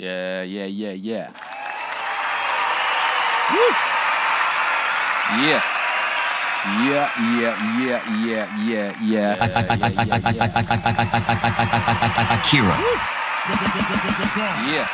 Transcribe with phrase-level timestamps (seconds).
[0.00, 1.28] Yeah, yeah, yeah, yeah.
[3.52, 3.68] Woo!
[5.44, 5.60] Yeah.
[6.88, 9.36] Yeah, yeah, yeah, yeah, yeah, yeah.
[12.32, 12.76] Akira.
[14.72, 14.88] Yeah.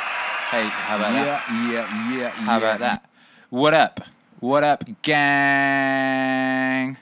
[0.50, 1.22] Hey, how about that?
[1.22, 1.86] Yeah, yeah,
[2.18, 2.30] yeah.
[2.30, 3.04] How about that?
[3.50, 4.00] What up?
[4.40, 6.96] What up, gang?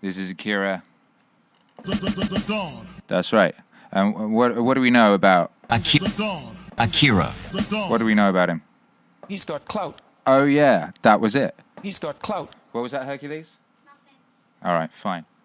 [0.00, 0.82] This is Akira.
[3.06, 3.54] That's right.
[3.90, 6.00] And what what do we know about Aki-
[6.82, 7.26] Akira.
[7.88, 8.62] what do we know about him?
[9.28, 10.00] He's got clout.
[10.26, 11.54] Oh yeah, that was it.
[11.80, 12.52] He's got clout.
[12.72, 13.50] What was that, Hercules?
[13.84, 14.18] Nothing.
[14.64, 15.24] All right, fine.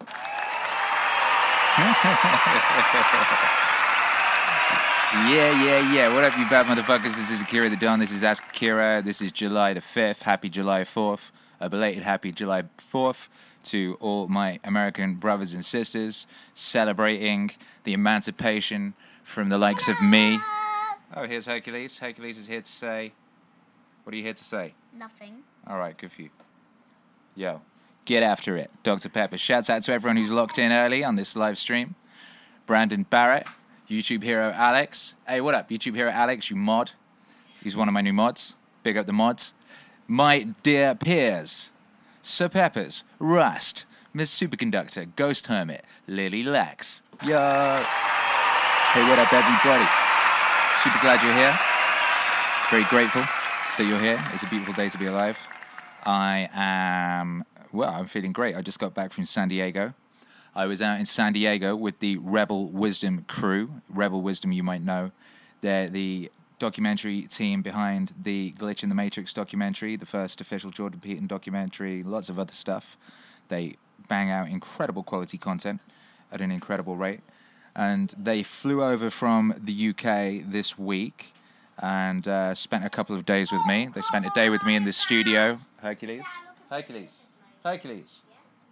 [5.30, 6.12] yeah, yeah, yeah.
[6.12, 7.14] What up, you bad motherfuckers?
[7.14, 8.00] This is Akira the Don.
[8.00, 9.00] This is Ask Akira.
[9.04, 10.22] This is July the 5th.
[10.22, 11.30] Happy July 4th.
[11.60, 13.28] A belated happy July 4th
[13.64, 17.50] to all my American brothers and sisters celebrating
[17.84, 20.40] the emancipation from the likes of me.
[21.14, 21.98] Oh, here's Hercules.
[21.98, 23.12] Hercules is here to say.
[24.04, 24.74] What are you here to say?
[24.96, 25.38] Nothing.
[25.66, 26.30] All right, good for you.
[27.34, 27.62] Yo,
[28.04, 28.70] get after it.
[28.82, 29.08] Dr.
[29.08, 29.38] Pepper.
[29.38, 31.94] Shouts out to everyone who's locked in early on this live stream.
[32.66, 33.46] Brandon Barrett,
[33.88, 35.14] YouTube hero Alex.
[35.26, 36.50] Hey, what up, YouTube hero Alex?
[36.50, 36.92] You mod.
[37.62, 38.54] He's one of my new mods.
[38.82, 39.54] Big up the mods.
[40.06, 41.70] My dear peers,
[42.22, 47.02] Sir Peppers, Rust, Miss Superconductor, Ghost Hermit, Lily Lex.
[47.22, 47.36] Yo.
[47.36, 50.07] Hey, what up, everybody?
[50.84, 51.58] Super glad you're here.
[52.70, 54.24] Very grateful that you're here.
[54.32, 55.36] It's a beautiful day to be alive.
[56.06, 58.54] I am, well, I'm feeling great.
[58.54, 59.94] I just got back from San Diego.
[60.54, 63.70] I was out in San Diego with the Rebel Wisdom crew.
[63.88, 65.10] Rebel Wisdom, you might know.
[65.62, 71.00] They're the documentary team behind the Glitch in the Matrix documentary, the first official Jordan
[71.00, 72.96] Peterson documentary, lots of other stuff.
[73.48, 73.76] They
[74.06, 75.80] bang out incredible quality content
[76.30, 77.20] at an incredible rate.
[77.78, 81.32] And they flew over from the UK this week
[81.78, 83.88] and uh, spent a couple of days with me.
[83.94, 85.58] They spent a day with me in the studio.
[85.76, 86.24] Hercules?
[86.68, 87.26] Hercules?
[87.64, 88.22] Hercules?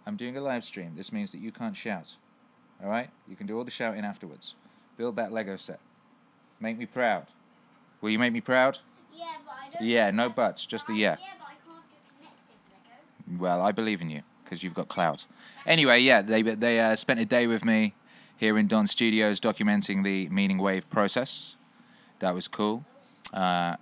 [0.05, 0.91] I'm doing a live stream.
[0.97, 2.17] This means that you can't shout.
[2.83, 3.09] All right?
[3.29, 4.55] You can do all the shouting afterwards.
[4.97, 5.79] Build that Lego set.
[6.59, 7.27] Make me proud.
[8.01, 8.79] Will you make me proud?
[9.15, 9.87] Yeah, but I don't.
[9.87, 11.15] Yeah, no buts, just the yeah.
[11.19, 13.41] Yeah, but I can't do connected Lego.
[13.41, 15.27] Well, I believe in you because you've got clout.
[15.65, 17.93] Anyway, yeah, they they uh, spent a day with me
[18.37, 21.55] here in Don Studios documenting the meaning wave process.
[22.19, 22.85] That was cool.
[23.33, 23.75] Uh,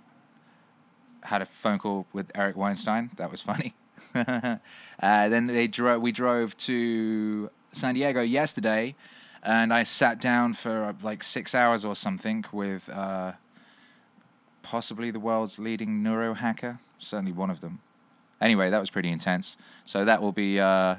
[1.22, 3.10] had a phone call with Eric Weinstein.
[3.16, 3.74] That was funny.
[4.14, 4.58] uh,
[5.00, 8.94] then they dro- we drove to San Diego yesterday,
[9.42, 13.32] and I sat down for uh, like six hours or something with uh,
[14.62, 17.80] possibly the world's leading neuro hacker, certainly one of them.
[18.40, 19.56] Anyway, that was pretty intense.
[19.84, 20.96] So that will be uh,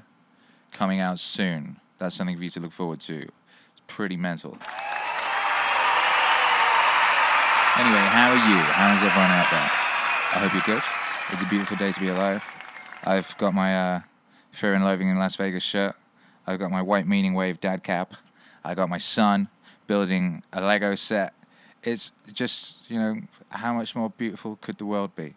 [0.72, 1.78] coming out soon.
[2.00, 3.28] That's something for you to look forward to.
[3.88, 4.58] Pretty mental.
[7.78, 8.58] Anyway, how are you?
[8.58, 9.70] How is everyone out there?
[10.34, 10.84] I hope you're good.
[11.32, 12.44] It's a beautiful day to be alive.
[13.04, 14.02] I've got my uh,
[14.52, 15.96] Fear and Loathing in Las Vegas shirt.
[16.46, 18.14] I've got my white meaning wave dad cap.
[18.64, 19.50] I got my son
[19.86, 21.34] building a Lego set.
[21.84, 25.36] It's just, you know, how much more beautiful could the world be?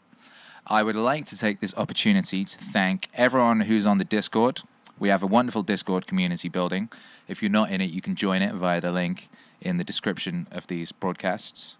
[0.67, 4.63] I would like to take this opportunity to thank everyone who's on the Discord.
[5.01, 6.91] We have a wonderful Discord community building.
[7.27, 10.47] If you're not in it, you can join it via the link in the description
[10.53, 11.79] of these broadcasts.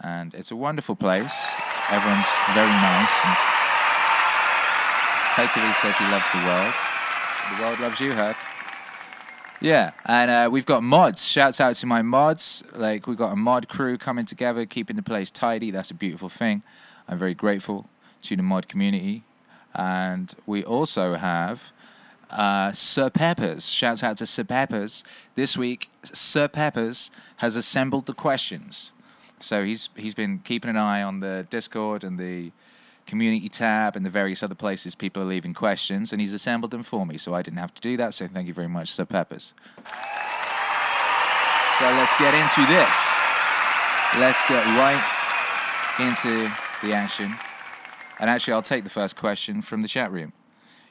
[0.00, 1.36] And it's a wonderful place.
[1.90, 3.12] Everyone's very nice.
[3.24, 3.36] And
[5.36, 6.74] Hercules says he loves the world.
[7.50, 8.38] The world loves you, Herc.
[9.60, 11.24] Yeah, and uh, we've got mods.
[11.24, 12.64] Shouts out to my mods.
[12.74, 15.70] Like we've got a mod crew coming together, keeping the place tidy.
[15.70, 16.62] That's a beautiful thing.
[17.06, 17.90] I'm very grateful
[18.22, 19.24] to the mod community,
[19.74, 21.72] and we also have
[22.32, 23.68] uh, Sir Peppers.
[23.70, 25.04] Shouts out to Sir Peppers.
[25.34, 28.92] This week, Sir Peppers has assembled the questions.
[29.40, 32.52] So he's he's been keeping an eye on the Discord and the
[33.06, 36.82] community tab and the various other places people are leaving questions, and he's assembled them
[36.82, 38.14] for me, so I didn't have to do that.
[38.14, 39.52] So thank you very much, Sir Peppers.
[41.78, 42.96] So let's get into this.
[44.18, 45.02] Let's get right
[45.98, 46.52] into
[46.82, 47.34] the action.
[48.20, 50.32] And actually, I'll take the first question from the chat room.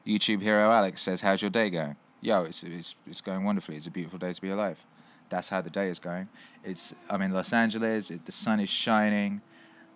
[0.06, 3.78] YouTube hero Alex says, "How's your day going?" Yo, it's it's it's going wonderfully.
[3.78, 4.84] It's a beautiful day to be alive.
[5.30, 6.28] That's how the day is going.
[6.64, 8.12] It's I'm in Los Angeles.
[8.12, 9.42] It, the sun is shining.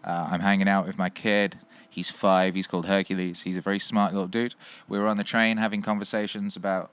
[0.04, 1.58] Uh, I'm hanging out with my kid.
[1.90, 2.56] He's five.
[2.56, 3.42] He's called Hercules.
[3.42, 4.56] He's a very smart little dude.
[4.88, 6.92] We were on the train having conversations about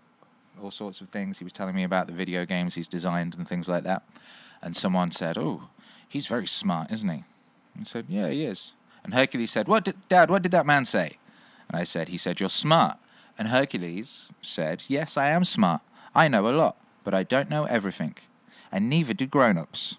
[0.62, 1.38] all sorts of things.
[1.38, 4.02] He was telling me about the video games he's designed and things like that.
[4.62, 5.68] And someone said, "Oh,
[6.08, 7.24] he's very smart, isn't he?"
[7.80, 8.74] I said, "Yeah, he is."
[9.04, 10.30] And Hercules said, "What, did, Dad?
[10.30, 11.18] What did that man say?"
[11.72, 12.98] And I said, "He said you're smart."
[13.38, 15.80] And Hercules said, "Yes, I am smart.
[16.14, 18.14] I know a lot, but I don't know everything,
[18.70, 19.96] and neither do grown-ups."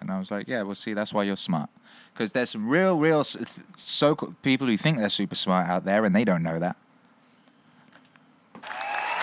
[0.00, 1.70] And I was like, yeah, well, see, that's why you're smart.
[2.12, 6.14] Because there's some real, real so people who think they're super smart out there, and
[6.14, 6.76] they don't know that.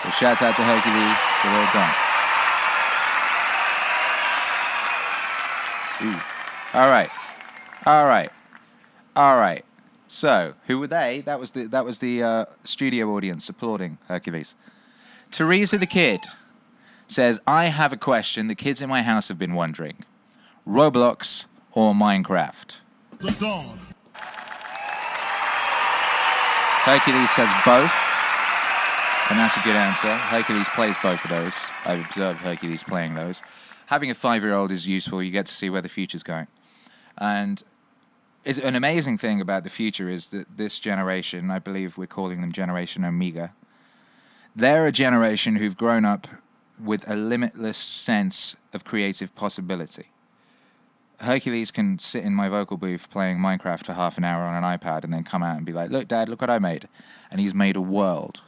[0.02, 1.94] So shouts out to Hercules, the little dunk.
[6.02, 6.20] Ooh.
[6.78, 7.10] All right,
[7.86, 8.30] all right,
[9.16, 9.64] all right.
[10.14, 11.22] So who were they?
[11.22, 14.54] That was the that was the uh, studio audience applauding Hercules.
[15.32, 16.20] Teresa the kid
[17.08, 18.46] says, "I have a question.
[18.46, 20.04] The kids in my house have been wondering:
[20.64, 22.78] Roblox or Minecraft?"
[23.18, 23.80] The Dawn.
[26.84, 27.92] Hercules says both,
[29.30, 30.14] and that's a good answer.
[30.14, 31.54] Hercules plays both of those.
[31.84, 33.42] I've observed Hercules playing those.
[33.86, 35.20] Having a five-year-old is useful.
[35.24, 36.46] You get to see where the future's going,
[37.18, 37.64] and
[38.44, 42.40] it's an amazing thing about the future is that this generation, I believe we're calling
[42.40, 43.52] them Generation Omega,
[44.54, 46.28] they're a generation who've grown up
[46.78, 50.10] with a limitless sense of creative possibility.
[51.20, 54.78] Hercules can sit in my vocal booth playing Minecraft for half an hour on an
[54.78, 56.88] iPad and then come out and be like, Look, Dad, look what I made.
[57.30, 58.42] And he's made a world.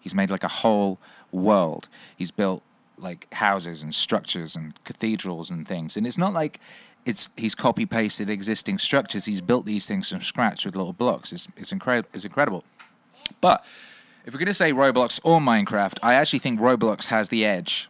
[0.00, 0.98] He's made like a whole
[1.30, 1.88] world.
[2.16, 2.62] He's built
[2.96, 5.96] like houses and structures and cathedrals and things.
[5.96, 6.60] And it's not like
[7.08, 9.24] it's he's copy pasted existing structures.
[9.24, 11.32] He's built these things from scratch with little blocks.
[11.32, 12.10] It's it's incredible.
[12.12, 12.64] It's incredible.
[13.40, 13.64] But
[14.26, 17.88] if we're going to say Roblox or Minecraft, I actually think Roblox has the edge.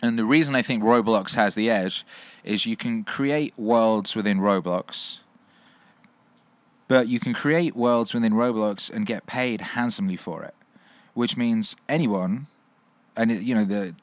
[0.00, 2.06] And the reason I think Roblox has the edge
[2.42, 5.20] is you can create worlds within Roblox,
[6.86, 10.54] but you can create worlds within Roblox and get paid handsomely for it,
[11.12, 12.46] which means anyone,
[13.14, 13.94] and you know the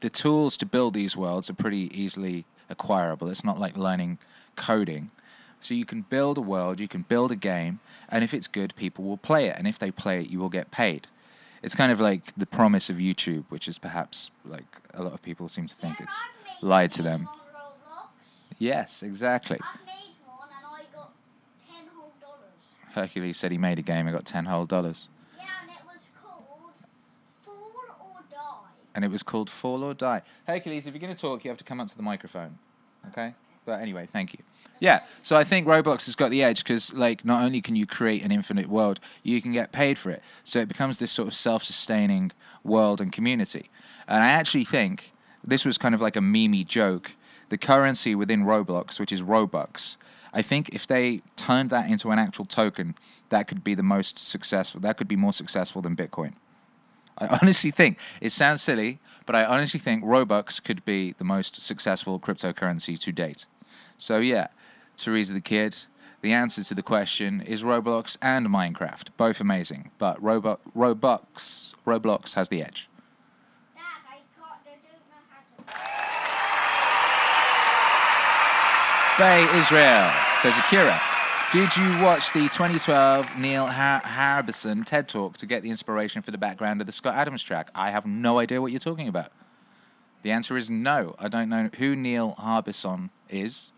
[0.00, 3.28] the tools to build these worlds are pretty easily acquirable.
[3.28, 4.18] It's not like learning
[4.56, 5.10] coding.
[5.60, 7.80] So you can build a world, you can build a game,
[8.10, 10.50] and if it's good, people will play it, and if they play it, you will
[10.50, 11.06] get paid.
[11.62, 15.22] It's kind of like the promise of YouTube, which is perhaps like a lot of
[15.22, 17.28] people seem to think Yeah, it's lied to them.
[18.58, 19.58] Yes, exactly.
[19.60, 21.12] I've made one and I got
[21.66, 22.94] ten whole dollars.
[22.94, 25.08] Hercules said he made a game and got ten whole dollars,
[25.38, 26.44] Yeah, and it was called
[27.42, 28.36] Fall or Die.
[28.94, 30.22] And it was called Fall or Die.
[30.46, 32.58] Hercules, if you're going to talk, you have to come up to the microphone,
[33.08, 33.34] okay?
[33.64, 34.40] But anyway, thank you.
[34.80, 37.86] Yeah, so I think Roblox has got the edge because, like, not only can you
[37.86, 40.22] create an infinite world, you can get paid for it.
[40.42, 42.32] So it becomes this sort of self-sustaining
[42.62, 43.70] world and community.
[44.06, 45.12] And I actually think
[45.42, 47.12] this was kind of like a meme joke.
[47.50, 49.96] The currency within Roblox, which is Robux,
[50.32, 52.96] I think if they turned that into an actual token,
[53.28, 54.80] that could be the most successful.
[54.80, 56.32] That could be more successful than Bitcoin.
[57.18, 61.60] I honestly think it sounds silly, but I honestly think Robux could be the most
[61.60, 63.46] successful cryptocurrency to date.
[63.98, 64.48] So yeah,
[64.96, 65.78] Teresa the Kid.
[66.22, 72.34] The answer to the question is Roblox and Minecraft, both amazing, but Robo- Robux Roblox
[72.34, 72.88] has the edge.
[73.74, 75.40] Dad, I can't, I don't know how
[79.44, 79.48] to.
[79.52, 80.10] Faye Israel
[80.40, 80.98] says Akira.
[81.54, 86.32] Did you watch the 2012 Neil Har- Harbisson TED Talk to get the inspiration for
[86.32, 87.70] the background of the Scott Adams track?
[87.76, 89.30] I have no idea what you're talking about.
[90.22, 91.14] The answer is no.
[91.16, 93.70] I don't know who Neil Harbisson is,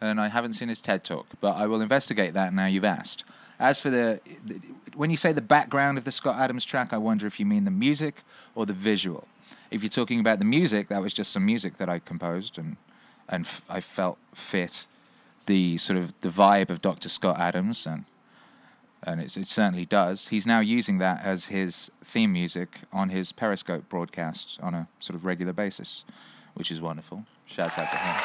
[0.00, 3.24] and I haven't seen his TED Talk, but I will investigate that now you've asked.
[3.58, 4.58] As for the, the
[4.96, 7.66] when you say the background of the Scott Adams track, I wonder if you mean
[7.66, 8.22] the music
[8.54, 9.28] or the visual.
[9.70, 12.78] If you're talking about the music, that was just some music that I composed and
[13.28, 14.86] and f- I felt fit
[15.46, 17.08] the sort of the vibe of Dr.
[17.08, 18.04] Scott Adams and
[19.02, 20.28] and it certainly does.
[20.28, 25.14] He's now using that as his theme music on his Periscope broadcasts on a sort
[25.14, 26.04] of regular basis,
[26.52, 27.24] which is wonderful.
[27.46, 28.16] Shouts out to him.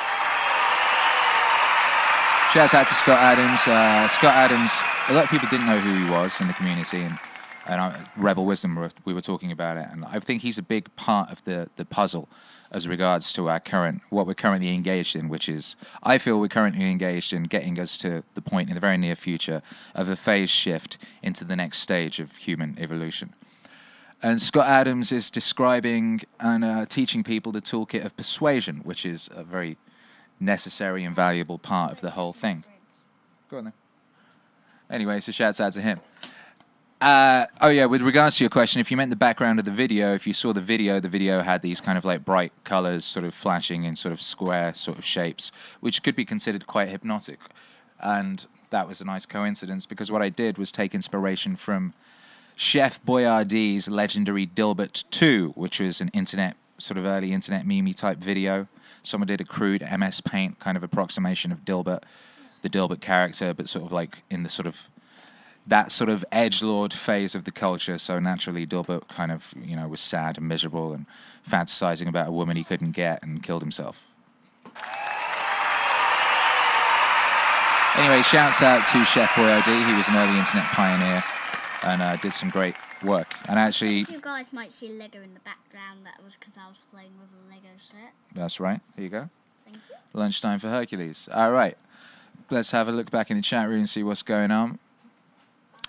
[2.52, 3.68] Shouts out to Scott Adams.
[3.68, 4.72] Uh, Scott Adams.
[5.10, 7.18] A lot of people didn't know who he was in the community, and
[7.66, 8.90] and uh, Rebel Wisdom.
[9.06, 11.86] We were talking about it, and I think he's a big part of the the
[11.86, 12.30] puzzle
[12.72, 16.48] as regards to our current what we're currently engaged in, which is I feel we're
[16.48, 19.62] currently engaged in getting us to the point in the very near future
[19.94, 23.34] of a phase shift into the next stage of human evolution.
[24.22, 29.30] And Scott Adams is describing and uh, teaching people the toolkit of persuasion, which is
[29.32, 29.78] a very
[30.40, 32.64] necessary and valuable part of the whole thing.
[33.50, 33.74] Go on then.
[34.90, 36.00] Anyway, so shouts out to him.
[37.02, 39.72] Uh, oh yeah, with regards to your question, if you meant the background of the
[39.72, 43.04] video, if you saw the video, the video had these kind of like bright colors,
[43.04, 46.88] sort of flashing in sort of square sort of shapes, which could be considered quite
[46.88, 47.40] hypnotic.
[48.00, 51.94] And that was a nice coincidence because what I did was take inspiration from
[52.56, 58.20] Chef Boyardee's legendary Dilbert 2, which was an internet, sort of early internet meme type
[58.20, 58.68] video.
[59.02, 62.04] Someone did a crude MS Paint kind of approximation of Dilbert,
[62.62, 64.90] the Dilbert character, but sort of like in the sort of
[65.68, 67.98] that sort of edge lord phase of the culture.
[67.98, 71.06] So naturally, Dilbert kind of you know was sad and miserable and
[71.50, 74.04] fantasizing about a woman he couldn't get and killed himself.
[77.98, 79.88] Anyway, shouts out to Chef Boyardee.
[79.88, 81.24] He was an early internet pioneer
[81.84, 83.34] and uh, did some great work.
[83.48, 86.06] And actually, You guys might see Lego in the background.
[86.06, 88.12] That was because I was playing with a Lego set.
[88.34, 88.82] that's right.
[88.98, 89.30] Here you go.
[89.64, 89.96] Thank you.
[90.12, 91.30] Lunchtime for Hercules.
[91.34, 91.78] All right.
[92.50, 94.78] Let's have a look back in the chat room and see what's going on.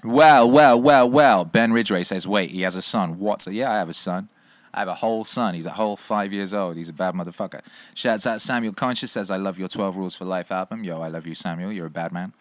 [0.04, 1.44] Well, well, well, well.
[1.44, 3.18] Ben Ridgway says, wait, he has a son.
[3.18, 3.46] What?
[3.46, 4.28] Yeah, I have a son.
[4.72, 5.54] I have a whole son.
[5.54, 6.76] He's a whole five years old.
[6.76, 7.62] He's a bad motherfucker.
[7.94, 10.84] Shouts out Samuel Conscious says, I love your 12 Rules for Life album.
[10.84, 11.72] Yo, I love you, Samuel.
[11.72, 12.34] You're a bad man.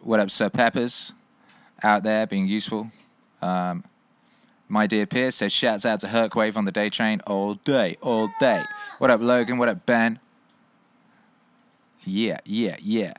[0.00, 1.12] What up, Sir Peppers?
[1.82, 2.90] Out there being useful.
[3.42, 3.84] Um,
[4.68, 8.28] my dear Pierce says, shouts out to Herkwave on the day train all day, all
[8.38, 8.62] day.
[8.98, 9.58] What up, Logan?
[9.58, 10.20] What up, Ben?
[12.04, 13.14] Yeah, yeah, yeah.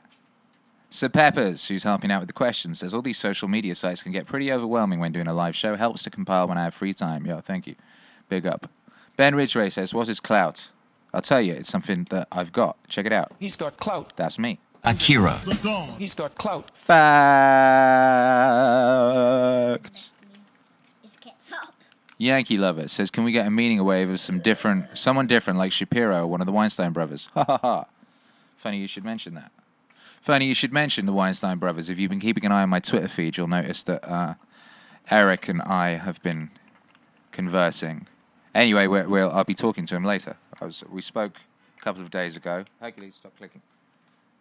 [0.92, 4.10] Sir Peppers, who's helping out with the questions, says all these social media sites can
[4.10, 5.76] get pretty overwhelming when doing a live show.
[5.76, 7.24] Helps to compile when I have free time.
[7.24, 7.76] Yo, thank you.
[8.28, 8.68] Big up.
[9.16, 10.70] Ben Ridgway says, What's his clout?
[11.14, 12.76] I'll tell you, it's something that I've got.
[12.88, 13.32] Check it out.
[13.38, 14.12] He's got clout.
[14.16, 14.58] That's me.
[14.82, 15.38] Akira.
[15.98, 16.76] He's got clout.
[16.76, 17.00] Facts.
[21.04, 21.74] It's gets up.
[22.18, 25.70] Yankee Lover says, Can we get a meaning wave of some different, someone different like
[25.70, 27.28] Shapiro, one of the Weinstein brothers?
[27.34, 27.84] Ha ha ha.
[28.56, 29.52] Funny you should mention that.
[30.20, 31.88] Funny you should mention the Weinstein brothers.
[31.88, 34.34] If you've been keeping an eye on my Twitter feed, you'll notice that uh,
[35.10, 36.50] Eric and I have been
[37.32, 38.06] conversing.
[38.54, 40.36] Anyway, we're, we'll, I'll be talking to him later.
[40.60, 41.38] I was, we spoke
[41.78, 42.64] a couple of days ago.
[42.80, 43.62] Hercules, stop clicking.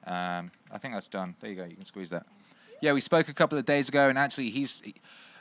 [0.05, 1.35] Um, I think that's done.
[1.39, 1.63] There you go.
[1.63, 2.25] You can squeeze that.
[2.81, 4.81] Yeah, we spoke a couple of days ago, and actually, he's.
[4.85, 4.91] I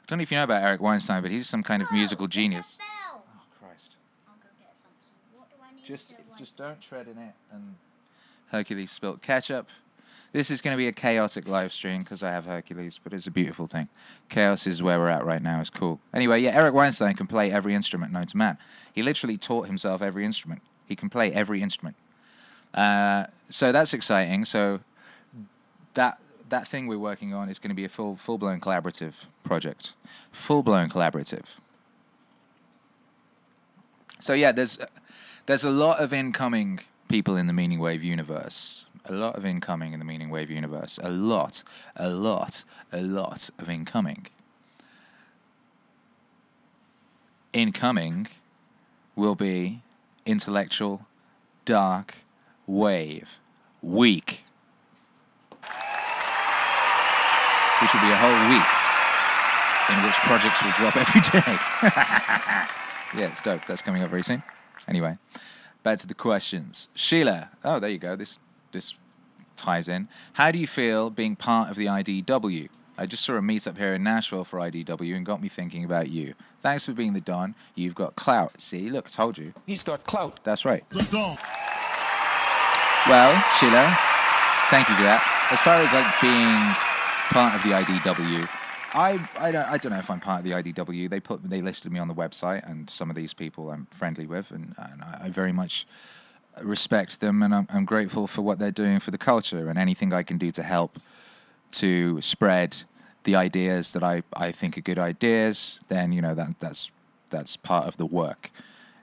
[0.06, 2.76] don't know if you know about Eric Weinstein, but he's some kind of musical genius.
[2.80, 3.20] Oh
[3.60, 3.96] Christ!
[4.26, 5.36] I'll go get something.
[5.36, 7.34] What do Just, just don't tread in it.
[7.52, 7.76] And
[8.50, 9.68] Hercules spilt ketchup.
[10.32, 13.26] This is going to be a chaotic live stream because I have Hercules, but it's
[13.26, 13.88] a beautiful thing.
[14.28, 15.60] Chaos is where we're at right now.
[15.60, 16.00] It's cool.
[16.12, 18.58] Anyway, yeah, Eric Weinstein can play every instrument known to man.
[18.92, 20.60] He literally taught himself every instrument.
[20.86, 21.96] He can play every instrument.
[22.74, 24.44] Uh, so that's exciting.
[24.44, 24.80] So
[25.94, 26.20] that
[26.50, 29.94] that thing we're working on is going to be a full full blown collaborative project.
[30.32, 31.44] Full blown collaborative.
[34.20, 34.78] So yeah, there's
[35.46, 38.84] there's a lot of incoming people in the Meaning Wave universe.
[39.08, 40.98] A lot of incoming in the Meaning Wave universe.
[41.02, 41.62] A lot,
[41.96, 42.62] a lot,
[42.92, 44.26] a lot of incoming.
[47.54, 48.28] Incoming
[49.16, 49.80] will be
[50.26, 51.06] intellectual,
[51.64, 52.16] dark,
[52.66, 53.38] wave,
[53.80, 54.44] week.
[57.80, 58.78] Which will be a whole week
[59.88, 61.58] in which projects will drop every day.
[63.18, 63.62] yeah, it's dope.
[63.66, 64.42] That's coming up very soon.
[64.86, 65.16] Anyway,
[65.82, 66.88] back to the questions.
[66.94, 67.50] Sheila.
[67.64, 68.14] Oh, there you go.
[68.14, 68.38] This
[68.72, 68.94] this
[69.56, 70.08] ties in.
[70.34, 72.68] How do you feel being part of the IDW?
[72.96, 76.08] I just saw a meetup here in Nashville for IDW and got me thinking about
[76.08, 76.34] you.
[76.60, 77.54] Thanks for being the Don.
[77.76, 78.60] You've got clout.
[78.60, 79.52] See, look, I told you.
[79.66, 80.40] He's got clout.
[80.42, 80.84] That's right.
[83.08, 83.96] Well, Sheila,
[84.70, 85.22] thank you for that.
[85.52, 86.74] As far as like being
[87.30, 88.48] part of the IDW,
[88.92, 91.08] I, I don't I don't know if I'm part of the IDW.
[91.08, 94.26] They put they listed me on the website, and some of these people I'm friendly
[94.26, 95.86] with, and, and I, I very much
[96.62, 100.12] respect them, and I'm, I'm grateful for what they're doing for the culture, and anything
[100.12, 100.98] I can do to help
[101.72, 102.82] to spread
[103.24, 106.90] the ideas that I, I think are good ideas, then you know that that's
[107.30, 108.50] that's part of the work.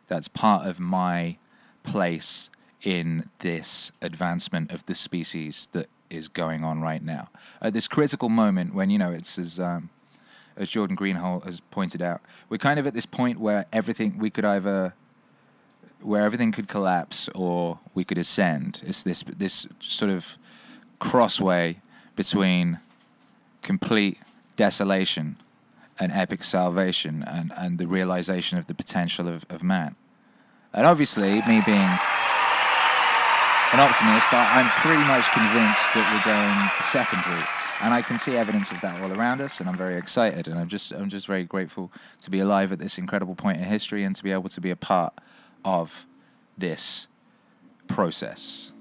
[0.07, 1.37] That's part of my
[1.83, 2.49] place
[2.81, 7.29] in this advancement of the species that is going on right now.
[7.61, 9.89] At this critical moment when you know it's as um,
[10.57, 14.29] as Jordan Greenhall has pointed out, we're kind of at this point where everything we
[14.29, 14.93] could either
[16.01, 18.81] where everything could collapse or we could ascend.
[18.85, 20.37] It's this this sort of
[20.99, 21.77] crossway
[22.15, 22.79] between
[23.61, 24.17] complete
[24.55, 25.37] desolation
[25.99, 29.95] and epic salvation and, and the realization of the potential of, of man.
[30.73, 31.91] And obviously, me being
[33.73, 37.47] an optimist, I, I'm pretty much convinced that we're going the second route.
[37.81, 40.47] And I can see evidence of that all around us, and I'm very excited.
[40.47, 43.63] And I'm just, I'm just very grateful to be alive at this incredible point in
[43.63, 45.13] history and to be able to be a part
[45.65, 46.05] of
[46.57, 47.07] this
[47.87, 48.71] process.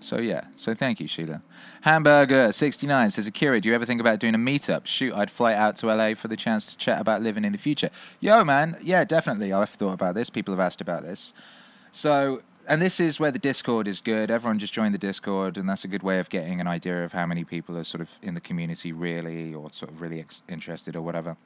[0.00, 1.42] So yeah, so thank you, Sheila.
[1.84, 4.86] Hamburger69 says, Akira, do you ever think about doing a meetup?
[4.86, 7.58] Shoot, I'd fly out to LA for the chance to chat about living in the
[7.58, 7.90] future.
[8.20, 9.52] Yo, man, yeah, definitely.
[9.52, 10.30] I've thought about this.
[10.30, 11.32] People have asked about this.
[11.90, 14.30] So, and this is where the Discord is good.
[14.30, 17.12] Everyone just join the Discord, and that's a good way of getting an idea of
[17.12, 20.94] how many people are sort of in the community really, or sort of really interested
[20.94, 21.36] or whatever.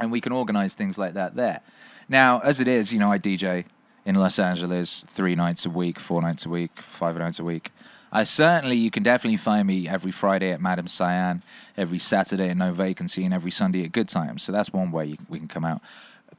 [0.00, 1.60] And we can organize things like that there.
[2.08, 3.64] Now, as it is, you know, I DJ
[4.04, 7.70] in Los Angeles three nights a week, four nights a week, five nights a week.
[8.12, 11.42] I certainly, you can definitely find me every Friday at Madame Cyan,
[11.76, 14.44] every Saturday at No Vacancy, and every Sunday at Good Times.
[14.44, 15.82] So that's one way you, we can come out.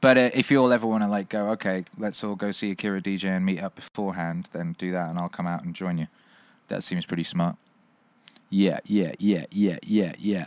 [0.00, 2.70] But uh, if you all ever want to like go, okay, let's all go see
[2.70, 5.98] Akira DJ and meet up beforehand, then do that, and I'll come out and join
[5.98, 6.06] you.
[6.68, 7.56] That seems pretty smart.
[8.48, 10.46] Yeah, yeah, yeah, yeah, yeah, yeah.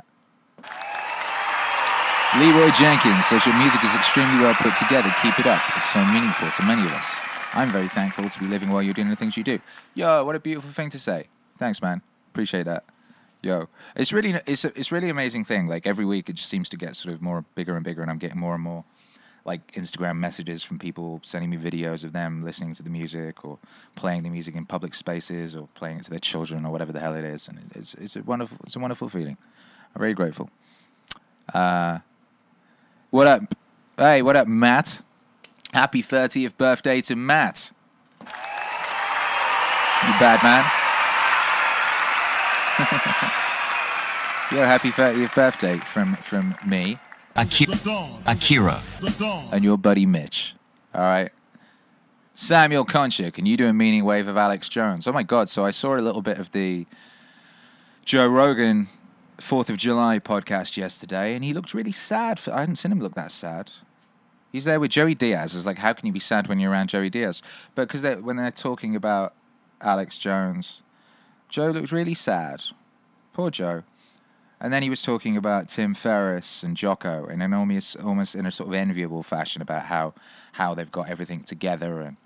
[2.38, 5.12] Leroy Jenkins says your music is extremely well put together.
[5.24, 5.62] Keep it up.
[5.76, 7.18] It's so meaningful to many of us.
[7.54, 9.60] I'm very thankful to be living while you're doing the things you do.
[9.96, 11.26] Yo, what a beautiful thing to say.
[11.58, 12.04] Thanks, man.
[12.32, 12.84] Appreciate that.
[13.42, 15.66] Yo, it's really it's a, it's really amazing thing.
[15.66, 18.12] Like every week, it just seems to get sort of more bigger and bigger, and
[18.12, 18.84] I'm getting more and more
[19.44, 23.58] like Instagram messages from people sending me videos of them listening to the music or
[23.96, 27.00] playing the music in public spaces or playing it to their children or whatever the
[27.00, 29.38] hell it is, and it's it's a wonderful it's a wonderful feeling.
[29.96, 30.52] I'm very grateful.
[31.52, 32.00] Uh,
[33.10, 33.56] what up?
[33.98, 35.02] Hey, what up, Matt?
[35.74, 37.72] Happy 30th birthday to Matt.
[38.22, 38.28] You
[40.20, 40.64] bad man.
[44.58, 46.98] Your happy 30th birthday from from me
[47.36, 47.76] Akira.
[48.26, 48.82] Akira.
[49.52, 50.56] and your buddy Mitch.
[50.96, 51.32] All right.
[52.34, 55.06] Samuel Concha, can you do a meaning wave of Alex Jones?
[55.08, 55.50] Oh my God!
[55.50, 56.88] So I saw a little bit of the
[58.06, 58.88] Joe Rogan
[59.42, 62.40] Fourth of July podcast yesterday, and he looked really sad.
[62.40, 63.72] For, I hadn't seen him look that sad.
[64.52, 65.56] He's there with Joey Diaz.
[65.56, 67.42] It's like, how can you be sad when you're around Joey Diaz?
[67.76, 69.34] But because they, when they're talking about
[69.82, 70.82] Alex Jones,
[71.50, 72.64] Joe looked really sad.
[73.34, 73.84] Poor Joe.
[74.60, 78.46] And then he was talking about Tim Ferriss and Jocko in an almost, almost in
[78.46, 80.14] a sort of enviable fashion about how,
[80.54, 82.18] how they've got everything together and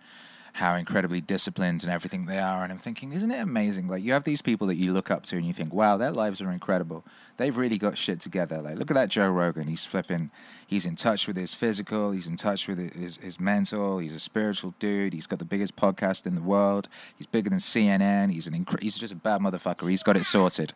[0.54, 2.64] how incredibly disciplined and everything they are.
[2.64, 3.88] And I'm thinking, isn't it amazing?
[3.88, 6.12] Like, you have these people that you look up to and you think, wow, their
[6.12, 7.04] lives are incredible.
[7.38, 8.62] They've really got shit together.
[8.62, 9.68] Like, look at that Joe Rogan.
[9.68, 10.30] He's flipping,
[10.68, 14.20] he's in touch with his physical, he's in touch with his, his mental, he's a
[14.20, 15.14] spiritual dude.
[15.14, 16.88] He's got the biggest podcast in the world.
[17.18, 18.32] He's bigger than CNN.
[18.32, 19.90] He's, an incre- he's just a bad motherfucker.
[19.90, 20.74] He's got it sorted.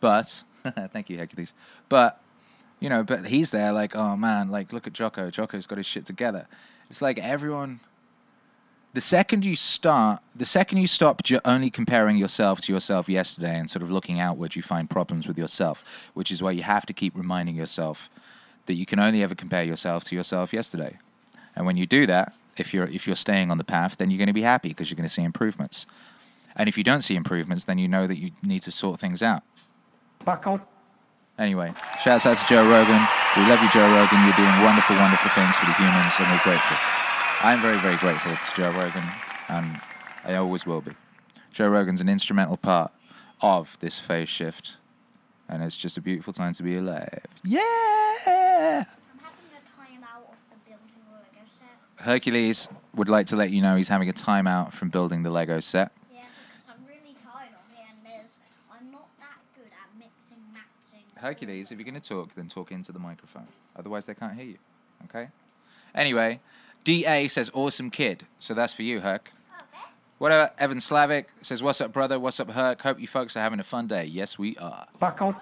[0.00, 0.42] But,
[0.92, 1.54] thank you, Hercules.
[1.88, 2.20] But,
[2.80, 5.30] you know, but he's there like, oh man, like, look at Jocko.
[5.30, 6.48] Jocko's got his shit together.
[6.90, 7.78] It's like everyone
[8.92, 13.70] the second you start, the second you stop only comparing yourself to yourself yesterday and
[13.70, 16.92] sort of looking outward, you find problems with yourself, which is why you have to
[16.92, 18.10] keep reminding yourself
[18.66, 20.98] that you can only ever compare yourself to yourself yesterday.
[21.54, 24.18] And when you do that, if you're if you're staying on the path, then you're
[24.18, 25.86] going to be happy because you're going to see improvements.
[26.56, 29.22] And if you don't see improvements, then you know that you need to sort things
[29.22, 29.42] out.
[30.24, 30.66] Back out.
[31.38, 33.00] Anyway, shouts out to Joe Rogan.
[33.36, 34.20] We love you, Joe Rogan.
[34.26, 36.76] You're doing wonderful, wonderful things for the humans, and we're grateful.
[37.42, 39.02] I'm very, very grateful to Joe Rogan,
[39.48, 39.80] and
[40.26, 40.92] I always will be.
[41.50, 42.92] Joe Rogan's an instrumental part
[43.40, 44.76] of this phase shift,
[45.48, 47.22] and it's just a beautiful time to be alive.
[47.42, 47.56] Yeah!
[48.26, 52.04] I'm having a timeout of the building a Lego set.
[52.04, 55.60] Hercules would like to let you know he's having a timeout from building the Lego
[55.60, 55.92] set.
[56.12, 56.24] Yeah,
[56.68, 58.28] I'm really tired of it and
[58.70, 61.06] I'm not that good at mixing, matching.
[61.16, 63.48] Hercules, if you're going to talk, then talk into the microphone.
[63.74, 64.58] Otherwise, they can't hear you.
[65.06, 65.28] Okay?
[65.94, 66.40] Anyway,
[66.84, 68.26] DA says, awesome kid.
[68.38, 69.32] So that's for you, Herc.
[69.52, 69.84] Okay.
[70.18, 70.50] Whatever.
[70.58, 72.18] Evan Slavic says, what's up, brother?
[72.18, 72.80] What's up, Herc?
[72.82, 74.04] Hope you folks are having a fun day.
[74.04, 74.86] Yes, we are.
[74.98, 75.36] Back am.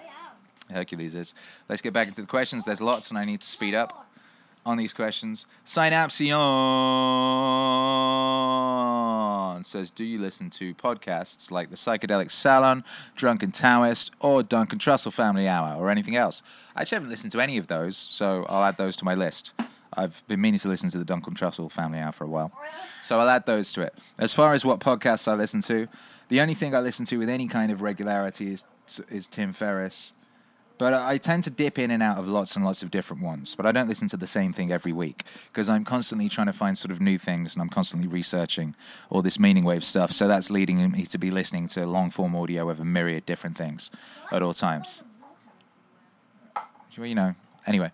[0.70, 1.34] Hercules is.
[1.68, 2.64] Let's get back into the questions.
[2.64, 4.06] There's lots, and I need to speed up
[4.66, 5.46] on these questions.
[5.64, 6.28] Synapsion
[9.64, 12.84] says, Do you listen to podcasts like the Psychedelic Salon,
[13.16, 16.42] Drunken Taoist, or Duncan Trussell Family Hour, or anything else?
[16.76, 19.52] I actually haven't listened to any of those, so I'll add those to my list.
[19.94, 22.52] I've been meaning to listen to the Duncan Trussell Family Hour for a while,
[23.02, 23.94] so I'll add those to it.
[24.18, 25.88] As far as what podcasts I listen to,
[26.28, 28.64] the only thing I listen to with any kind of regularity is
[29.10, 30.12] is Tim Ferriss.
[30.78, 33.56] But I tend to dip in and out of lots and lots of different ones.
[33.56, 36.52] But I don't listen to the same thing every week because I'm constantly trying to
[36.52, 38.76] find sort of new things and I'm constantly researching
[39.10, 40.12] all this meaning wave stuff.
[40.12, 43.58] So that's leading me to be listening to long form audio of a myriad different
[43.58, 43.90] things
[44.30, 45.02] at all times.
[46.96, 47.34] Well, You know,
[47.66, 47.90] anyway.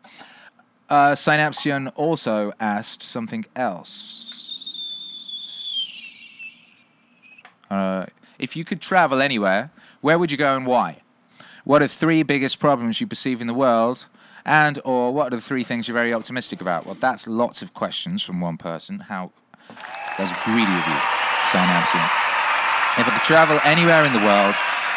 [0.88, 4.20] Uh, Synapsion also asked something else.
[7.70, 8.06] Uh,
[8.38, 9.70] if you could travel anywhere,
[10.00, 10.98] where would you go and why?
[11.64, 14.06] What are three biggest problems you perceive in the world?
[14.44, 16.84] And or what are the three things you're very optimistic about?
[16.84, 19.00] Well, that's lots of questions from one person.
[19.00, 19.32] How
[20.18, 21.00] that's greedy of you,
[21.48, 22.04] Synapsion.
[22.96, 24.54] If I could travel anywhere in the world,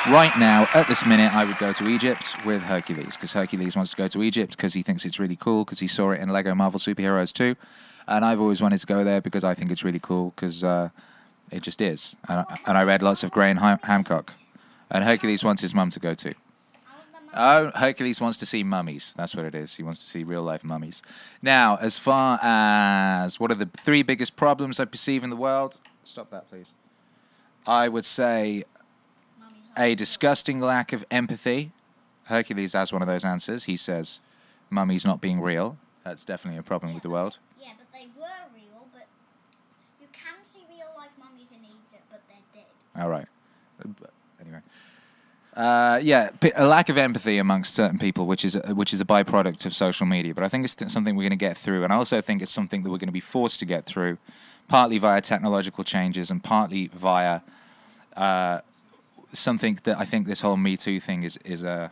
[0.10, 3.92] right now, at this minute, I would go to Egypt with Hercules because Hercules wants
[3.92, 6.30] to go to Egypt because he thinks it's really cool because he saw it in
[6.30, 7.56] Lego Marvel Superheroes 2.
[8.08, 10.90] And I've always wanted to go there because I think it's really cool because uh,
[11.52, 12.16] it just is.
[12.30, 14.34] And I, and I read lots of Graham Ham- Hancock.
[14.90, 16.34] And Hercules wants his mum to go too.
[17.34, 19.14] Oh, Hercules wants to see mummies.
[19.18, 19.76] That's what it is.
[19.76, 21.04] He wants to see real life mummies.
[21.42, 25.78] Now, as far as what are the three biggest problems I perceive in the world?
[26.04, 26.74] Stop that, please.
[27.68, 28.64] I would say
[29.78, 31.72] a disgusting lack of empathy.
[32.26, 33.66] Hercules has one of those answers.
[33.66, 34.20] He says,
[34.70, 35.78] mummies not being real.
[36.04, 37.38] That's definitely a problem with the world.
[37.62, 39.08] Yeah, but they were real, but
[40.02, 43.02] you can see real life mummies in Egypt, but they're dead.
[43.02, 43.28] All right.
[44.00, 44.12] But
[44.42, 44.60] Anyway.
[45.56, 49.06] Uh, yeah, a lack of empathy amongst certain people, which is a, which is a
[49.06, 50.34] byproduct of social media.
[50.34, 52.42] But I think it's th- something we're going to get through, and I also think
[52.42, 54.20] it's something that we're going to be forced to get through,
[54.68, 57.42] partly via technological changes and partly via
[58.16, 58.60] uh,
[59.38, 61.92] something that I think this whole Me Too thing is is a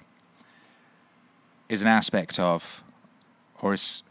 [1.69, 2.83] is an aspect of,
[3.61, 4.03] or is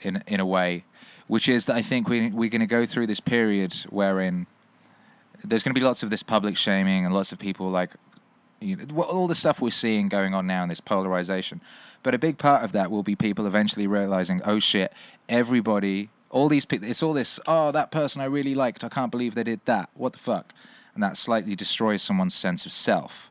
[0.00, 0.84] in in a way,
[1.26, 4.46] which is that I think we we're going to go through this period wherein
[5.44, 7.90] there's going to be lots of this public shaming and lots of people like
[8.62, 11.60] you know, all the stuff we're seeing going on now in this polarization.
[12.02, 14.92] But a big part of that will be people eventually realizing, oh shit,
[15.28, 19.10] everybody, all these people, it's all this, oh, that person I really liked, I can't
[19.10, 19.90] believe they did that.
[19.94, 20.52] What the fuck?
[20.94, 23.30] And that slightly destroys someone's sense of self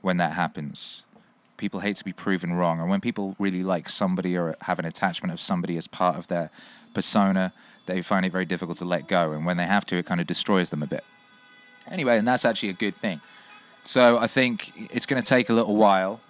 [0.00, 1.04] when that happens.
[1.56, 2.80] People hate to be proven wrong.
[2.80, 6.28] And when people really like somebody or have an attachment of somebody as part of
[6.28, 6.50] their
[6.92, 7.52] persona,
[7.86, 9.32] they find it very difficult to let go.
[9.32, 11.04] And when they have to, it kind of destroys them a bit.
[11.88, 13.20] Anyway, and that's actually a good thing.
[13.84, 16.20] So I think it's going to take a little while,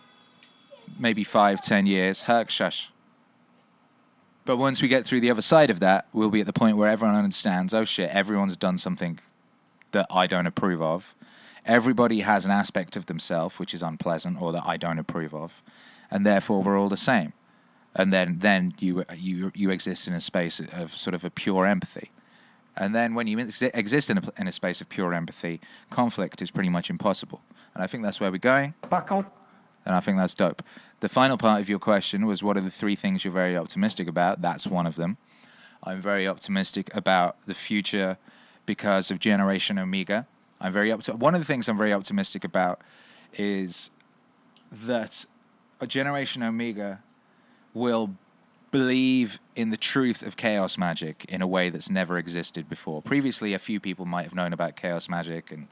[0.98, 2.22] maybe five, ten years.
[2.22, 2.90] Herc, shush.
[4.44, 6.76] But once we get through the other side of that, we'll be at the point
[6.76, 9.18] where everyone understands oh shit, everyone's done something
[9.96, 11.14] that I don't approve of.
[11.64, 15.62] Everybody has an aspect of themselves which is unpleasant or that I don't approve of.
[16.10, 17.32] And therefore, we're all the same.
[17.94, 21.64] And then, then you, you, you exist in a space of sort of a pure
[21.64, 22.10] empathy.
[22.76, 26.42] And then when you exi- exist in a, in a space of pure empathy, conflict
[26.42, 27.40] is pretty much impossible.
[27.74, 28.74] And I think that's where we're going.
[28.90, 29.26] Back on.
[29.86, 30.62] And I think that's dope.
[31.00, 34.08] The final part of your question was what are the three things you're very optimistic
[34.08, 34.42] about?
[34.42, 35.16] That's one of them.
[35.82, 38.18] I'm very optimistic about the future
[38.66, 40.26] because of Generation Omega.
[40.60, 42.80] I'm very one of the things I'm very optimistic about
[43.34, 43.90] is
[44.70, 45.24] that
[45.80, 47.00] a Generation Omega
[47.74, 48.16] will
[48.70, 53.00] believe in the truth of chaos magic in a way that's never existed before.
[53.00, 55.68] Previously, a few people might have known about chaos magic and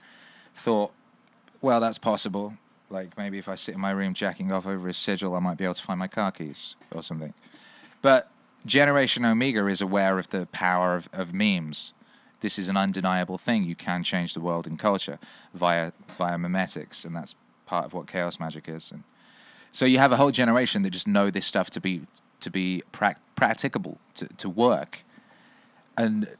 [0.54, 0.92] thought,
[1.61, 2.54] well, that's possible.
[2.90, 5.57] Like maybe if I sit in my room jacking off over a sigil, I might
[5.57, 7.35] be able to find my car keys or something.
[8.02, 8.30] But
[8.66, 11.92] Generation Omega is aware of the power of, of memes.
[12.44, 13.64] This is an undeniable thing.
[13.64, 15.18] You can change the world in culture
[15.54, 18.92] via via memetics, and that's part of what chaos magic is.
[18.92, 19.02] And
[19.72, 22.02] so you have a whole generation that just know this stuff to be
[22.40, 25.04] to be prac- practicable to, to work,
[25.96, 26.37] and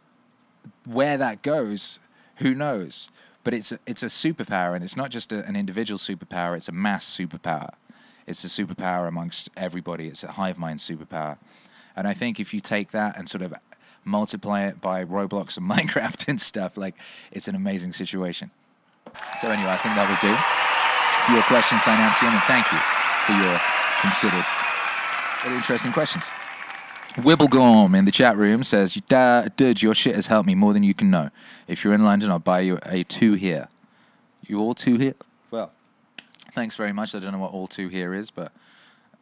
[0.85, 2.01] where that goes,
[2.37, 3.09] who knows?
[3.43, 6.69] But it's a, it's a superpower, and it's not just a, an individual superpower; it's
[6.69, 7.73] a mass superpower.
[8.27, 10.09] It's a superpower amongst everybody.
[10.09, 11.39] It's a hive mind superpower,
[11.97, 13.55] and I think if you take that and sort of
[14.05, 16.95] multiply it by Roblox and Minecraft and stuff, like
[17.33, 18.51] it's an amazing situation.
[19.41, 20.35] So anyway, I think that will do
[21.27, 22.79] for your question, Synancian, and thank you
[23.27, 23.59] for your
[24.01, 24.45] considered
[25.45, 26.29] and interesting questions.
[27.17, 30.83] Wibblegorm in the chat room says, "Da- Dude, your shit has helped me more than
[30.83, 31.31] you can know.
[31.69, 33.69] If you're in London, I'll buy you a two here.
[34.47, 35.15] You all two here?
[35.51, 35.71] Well,
[36.55, 37.15] thanks very much.
[37.15, 38.51] I don't know what all two here is, but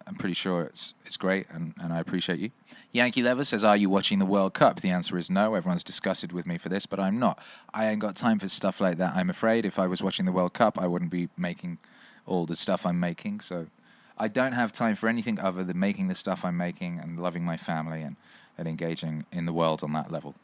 [0.07, 2.51] I'm pretty sure it's it's great, and, and I appreciate you.
[2.91, 5.55] Yankee Lever says, "Are you watching the World Cup?" The answer is no.
[5.55, 7.39] Everyone's disgusted with me for this, but I'm not.
[7.73, 9.15] I ain't got time for stuff like that.
[9.15, 11.79] I'm afraid if I was watching the World Cup, I wouldn't be making
[12.27, 13.41] all the stuff I'm making.
[13.41, 13.67] So
[14.19, 17.45] I don't have time for anything other than making the stuff I'm making and loving
[17.45, 18.17] my family and,
[18.59, 20.35] and engaging in the world on that level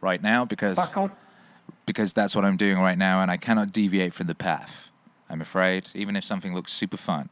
[0.00, 0.76] right now because
[1.86, 4.90] because that's what I'm doing right now, and I cannot deviate from the path.
[5.28, 7.30] I'm afraid, even if something looks super fun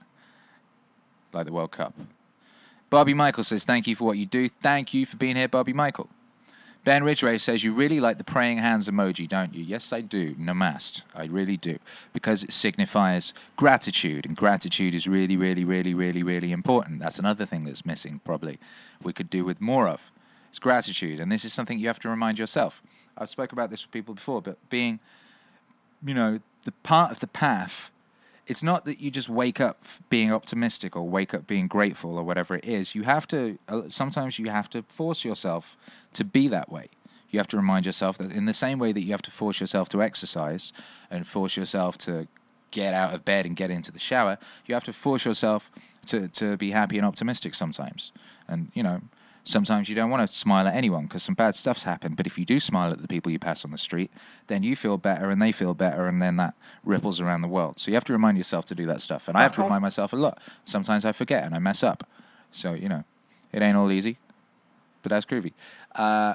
[1.32, 1.94] like the World Cup.
[2.90, 4.48] Bobby Michael says, Thank you for what you do.
[4.48, 6.08] Thank you for being here, Bobby Michael.
[6.84, 9.62] Ben Ridgway says, You really like the praying hands emoji, don't you?
[9.62, 10.34] Yes, I do.
[10.34, 11.02] Namast.
[11.14, 11.78] I really do.
[12.12, 16.98] Because it signifies gratitude, and gratitude is really, really, really, really, really important.
[16.98, 18.58] That's another thing that's missing, probably.
[19.02, 20.10] We could do with more of.
[20.50, 22.82] It's gratitude, and this is something you have to remind yourself.
[23.16, 24.98] I've spoke about this with people before, but being,
[26.04, 27.91] you know, the part of the path
[28.46, 32.24] it's not that you just wake up being optimistic or wake up being grateful or
[32.24, 32.94] whatever it is.
[32.94, 35.76] You have to, uh, sometimes you have to force yourself
[36.14, 36.88] to be that way.
[37.30, 39.60] You have to remind yourself that in the same way that you have to force
[39.60, 40.72] yourself to exercise
[41.10, 42.26] and force yourself to
[42.70, 45.70] get out of bed and get into the shower, you have to force yourself
[46.06, 48.12] to, to be happy and optimistic sometimes.
[48.48, 49.02] And, you know,
[49.44, 52.16] sometimes you don't want to smile at anyone because some bad stuff's happened.
[52.16, 54.10] But if you do smile at the people you pass on the street,
[54.46, 57.78] then you feel better and they feel better, and then that ripples around the world.
[57.78, 59.28] So you have to remind yourself to do that stuff.
[59.28, 60.38] And I have to remind myself a lot.
[60.64, 62.06] Sometimes I forget and I mess up.
[62.50, 63.04] So, you know,
[63.52, 64.18] it ain't all easy,
[65.02, 65.52] but that's groovy.
[65.94, 66.34] Uh,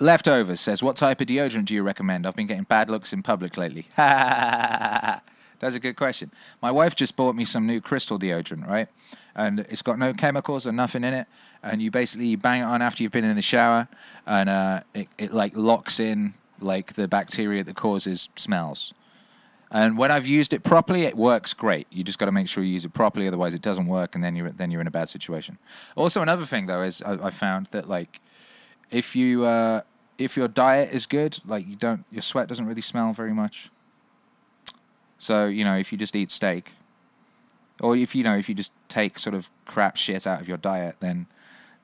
[0.00, 2.26] Leftovers says, What type of deodorant do you recommend?
[2.26, 3.86] I've been getting bad looks in public lately.
[3.96, 6.30] That's a good question.
[6.62, 8.88] My wife just bought me some new crystal deodorant, right?
[9.34, 11.26] And it's got no chemicals or nothing in it.
[11.62, 13.88] And you basically bang it on after you've been in the shower,
[14.26, 18.92] and uh, it, it like locks in like the bacteria that causes smells.
[19.70, 21.86] And when I've used it properly, it works great.
[21.90, 24.24] You just got to make sure you use it properly, otherwise it doesn't work, and
[24.24, 25.58] then you're then you're in a bad situation.
[25.94, 28.20] Also, another thing though is I, I found that like
[28.90, 29.82] if you uh,
[30.16, 33.70] if your diet is good, like you don't your sweat doesn't really smell very much.
[35.18, 36.72] So you know if you just eat steak,
[37.80, 40.56] or if you know if you just take sort of crap shit out of your
[40.56, 41.26] diet, then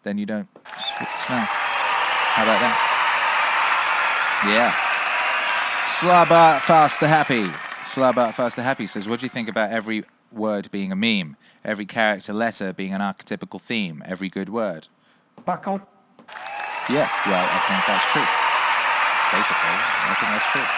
[0.04, 0.48] then you don't
[1.26, 1.46] smell.
[2.36, 2.90] How about that?
[4.46, 4.72] Yeah.
[5.98, 7.48] Slabart Fast the Happy.
[7.84, 11.36] Slabart Fast the Happy says, What do you think about every word being a meme?
[11.64, 14.02] Every character letter being an archetypical theme?
[14.04, 14.88] Every good word?
[16.90, 18.28] Yeah, well, I think that's true.
[19.32, 20.68] Basically, I think that's true.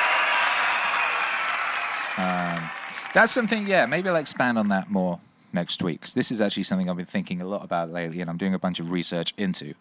[2.25, 2.71] Um,
[3.13, 5.19] that's something, yeah, maybe I'll expand on that more
[5.53, 6.03] next week.
[6.03, 8.55] 'cause this is actually something I've been thinking a lot about lately and I'm doing
[8.55, 9.75] a bunch of research into.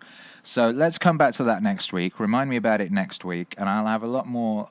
[0.44, 2.20] So let's come back to that next week.
[2.20, 4.70] Remind me about it next week, and I'll have a lot more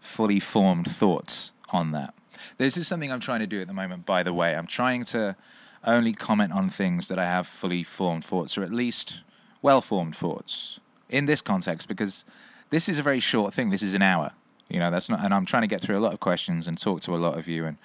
[0.00, 2.14] fully formed thoughts on that.
[2.58, 4.56] This is something I'm trying to do at the moment, by the way.
[4.56, 5.36] I'm trying to
[5.84, 9.20] only comment on things that I have fully formed thoughts, or at least
[9.62, 12.24] well formed thoughts in this context, because
[12.70, 13.70] this is a very short thing.
[13.70, 14.32] This is an hour.
[14.68, 16.78] You know, that's not, and I'm trying to get through a lot of questions and
[16.78, 17.76] talk to a lot of you, and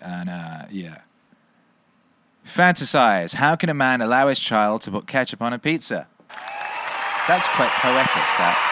[0.00, 0.98] and uh, yeah.
[2.46, 3.34] Fantasize.
[3.34, 6.08] How can a man allow his child to put ketchup on a pizza?
[7.26, 8.22] That's quite poetic.
[8.38, 8.70] That.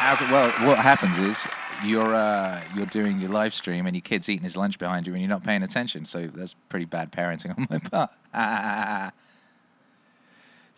[0.00, 1.46] How well, what happens is
[1.84, 5.12] you're uh, you're doing your live stream and your kid's eating his lunch behind you
[5.12, 6.06] and you're not paying attention.
[6.06, 9.12] So that's pretty bad parenting on my part.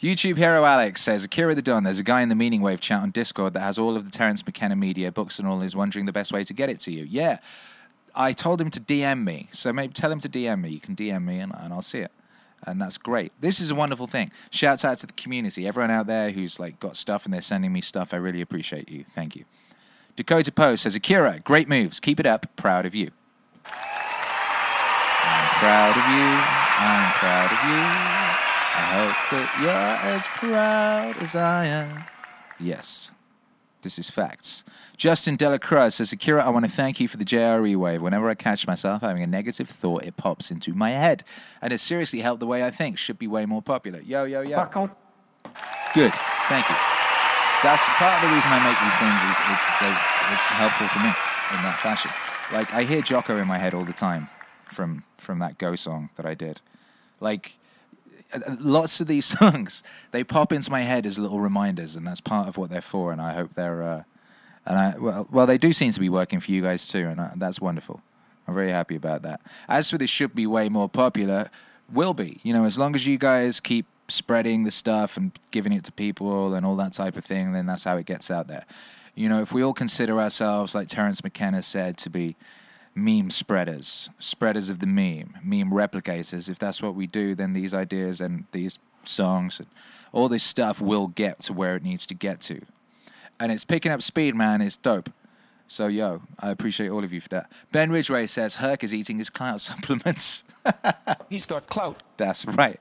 [0.00, 1.84] YouTube hero Alex says Akira the Don.
[1.84, 4.10] There's a guy in the Meaning Wave chat on Discord that has all of the
[4.10, 5.62] Terence McKenna media books and all.
[5.62, 7.04] Is wondering the best way to get it to you.
[7.04, 7.38] Yeah,
[8.14, 9.48] I told him to DM me.
[9.52, 10.70] So maybe tell him to DM me.
[10.70, 12.12] You can DM me and, and I'll see it.
[12.64, 13.32] And that's great.
[13.40, 14.30] This is a wonderful thing.
[14.50, 15.66] Shouts out to the community.
[15.66, 18.14] Everyone out there who's like got stuff and they're sending me stuff.
[18.14, 19.04] I really appreciate you.
[19.14, 19.44] Thank you.
[20.14, 21.98] Dakota Post says, Akira, great moves.
[21.98, 22.46] Keep it up.
[22.56, 23.10] Proud of you.
[23.64, 26.62] I'm proud of you.
[26.84, 27.82] I'm proud of you.
[28.74, 32.04] I hope that you're as proud as I am.
[32.58, 33.10] Yes,
[33.82, 34.64] this is facts.
[34.96, 38.02] Justin Delacroix says, Akira, I want to thank you for the JRE wave.
[38.02, 41.24] Whenever I catch myself having a negative thought, it pops into my head.
[41.60, 42.98] And it seriously helped the way I think.
[42.98, 44.00] Should be way more popular.
[44.00, 44.56] Yo, yo, yo.
[45.94, 46.12] Good.
[46.48, 46.76] Thank you.
[47.62, 49.94] That's part of the reason I make these things is it, they,
[50.32, 51.12] it's helpful for me
[51.56, 52.10] in that fashion.
[52.52, 54.28] Like I hear Jocko in my head all the time
[54.64, 56.60] from from that Go song that I did.
[57.20, 57.58] Like
[58.32, 62.06] Uh, uh, lots of these songs, they pop into my head as little reminders, and
[62.06, 63.12] that's part of what they're for.
[63.12, 64.02] And I hope they're uh,
[64.66, 67.20] and I well, well they do seem to be working for you guys too, and
[67.20, 68.02] I, that's wonderful.
[68.46, 69.40] I'm very happy about that.
[69.68, 71.50] As for this should be way more popular,
[71.90, 72.40] will be.
[72.42, 75.92] You know, as long as you guys keep spreading the stuff and giving it to
[75.92, 78.64] people and all that type of thing, then that's how it gets out there.
[79.14, 82.36] You know, if we all consider ourselves, like Terence McKenna said, to be
[82.94, 87.72] meme spreaders, spreaders of the meme, meme replicators, if that's what we do, then these
[87.72, 89.68] ideas and these songs and
[90.12, 92.60] all this stuff will get to where it needs to get to.
[93.40, 94.60] And it's picking up speed, man.
[94.60, 95.10] It's dope.
[95.66, 97.50] So, yo, I appreciate all of you for that.
[97.72, 100.44] Ben Ridgway says Herc is eating his clout supplements.
[101.30, 102.02] he's got clout.
[102.18, 102.78] That's right.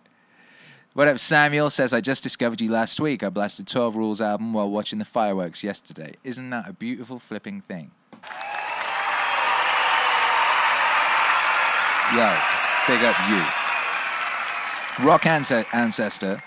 [0.94, 3.24] What up, Samuel says, I just discovered you last week.
[3.24, 6.16] I blasted 12 Rules album while watching the fireworks yesterday.
[6.26, 7.92] Isn't that a beautiful flipping thing?
[12.14, 12.38] Yo,
[12.88, 13.42] big up you.
[15.06, 16.44] Rock Ance- Ancestor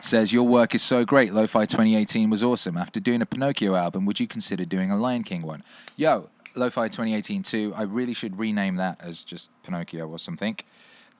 [0.00, 1.32] says, Your work is so great.
[1.32, 2.76] Lo Fi 2018 was awesome.
[2.76, 5.62] After doing a Pinocchio album, would you consider doing a Lion King one?
[5.96, 7.72] Yo, Lo Fi 2018 too.
[7.74, 10.58] I really should rename that as just Pinocchio or something.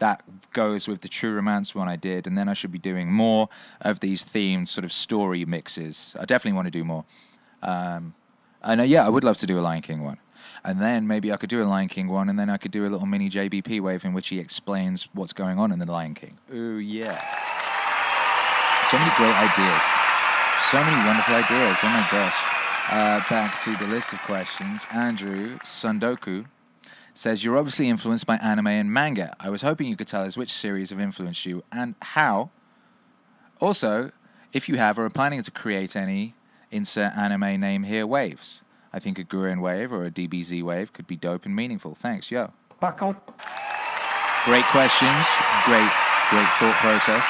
[0.00, 0.22] That
[0.52, 3.48] goes with the True Romance one I did, and then I should be doing more
[3.80, 6.14] of these themed sort of story mixes.
[6.20, 7.06] I definitely want to do more.
[7.62, 8.14] Um,
[8.62, 10.18] and uh, yeah, I would love to do a Lion King one.
[10.64, 12.86] And then maybe I could do a Lion King one, and then I could do
[12.86, 16.14] a little mini JBP wave in which he explains what's going on in the Lion
[16.14, 16.38] King.
[16.52, 17.18] Ooh, yeah.
[18.90, 19.82] So many great ideas.
[20.70, 21.78] So many wonderful ideas.
[21.82, 22.36] Oh my gosh.
[22.90, 24.86] Uh, back to the list of questions.
[24.90, 26.46] Andrew Sundoku
[27.12, 29.36] says, You're obviously influenced by anime and manga.
[29.38, 32.50] I was hoping you could tell us which series have influenced you and how.
[33.60, 34.12] Also,
[34.52, 36.34] if you have or are planning to create any,
[36.70, 38.62] insert anime name here waves.
[38.92, 41.94] I think a Gurren wave or a DBZ wave could be dope and meaningful.
[41.94, 42.52] Thanks, yo.
[42.80, 43.16] Buckle.
[44.44, 45.26] Great questions.
[45.64, 45.90] Great,
[46.30, 47.26] great thought process.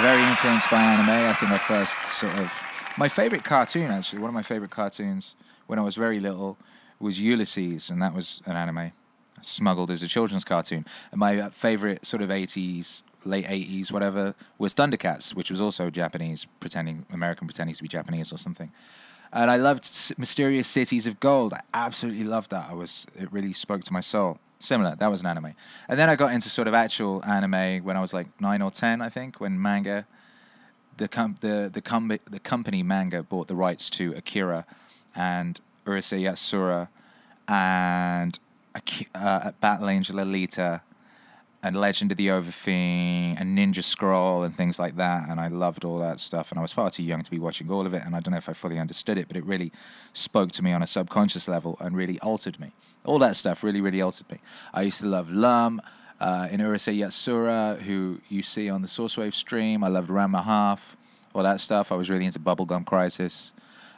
[0.00, 1.28] Very influenced by anime.
[1.28, 2.52] I think I first sort of.
[2.96, 5.34] My favorite cartoon, actually, one of my favorite cartoons
[5.66, 6.56] when I was very little
[6.98, 8.92] was Ulysses, and that was an anime
[9.42, 10.84] smuggled as a children's cartoon.
[11.10, 16.46] And my favorite sort of 80s, late 80s, whatever, was Thundercats, which was also Japanese,
[16.60, 18.70] pretending, American pretending to be Japanese or something.
[19.32, 19.88] And I loved
[20.18, 21.52] Mysterious Cities of Gold.
[21.52, 22.68] I absolutely loved that.
[22.68, 24.38] I was it really spoke to my soul.
[24.58, 25.54] Similar, that was an anime.
[25.88, 28.70] And then I got into sort of actual anime when I was like nine or
[28.70, 30.06] ten, I think, when manga,
[30.96, 34.66] the com- the the, com- the company manga bought the rights to Akira,
[35.14, 36.88] and Urusei Yatsura,
[37.48, 38.38] and
[39.14, 40.82] uh, Battle Angel Alita,
[41.62, 45.28] and Legend of the Overfiend and Ninja Scroll and things like that.
[45.28, 46.50] And I loved all that stuff.
[46.50, 48.02] And I was far too young to be watching all of it.
[48.04, 49.72] And I don't know if I fully understood it, but it really
[50.12, 52.72] spoke to me on a subconscious level and really altered me.
[53.04, 54.38] All that stuff really, really altered me.
[54.72, 55.82] I used to love Lum.
[56.18, 60.94] Uh, in Urusei Yatsura, who you see on the Sourcewave stream, I loved Ranma Half,
[61.34, 61.90] all that stuff.
[61.90, 63.52] I was really into Bubblegum Crisis,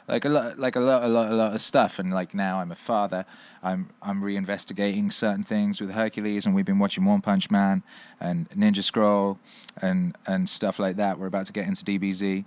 [0.07, 1.99] like a lot, like a lot, a lot, a lot of stuff.
[1.99, 3.25] And like now, I'm a father.
[3.61, 7.83] I'm I'm reinvestigating certain things with Hercules, and we've been watching One Punch Man
[8.19, 9.39] and Ninja Scroll
[9.81, 11.19] and and stuff like that.
[11.19, 12.45] We're about to get into DBZ.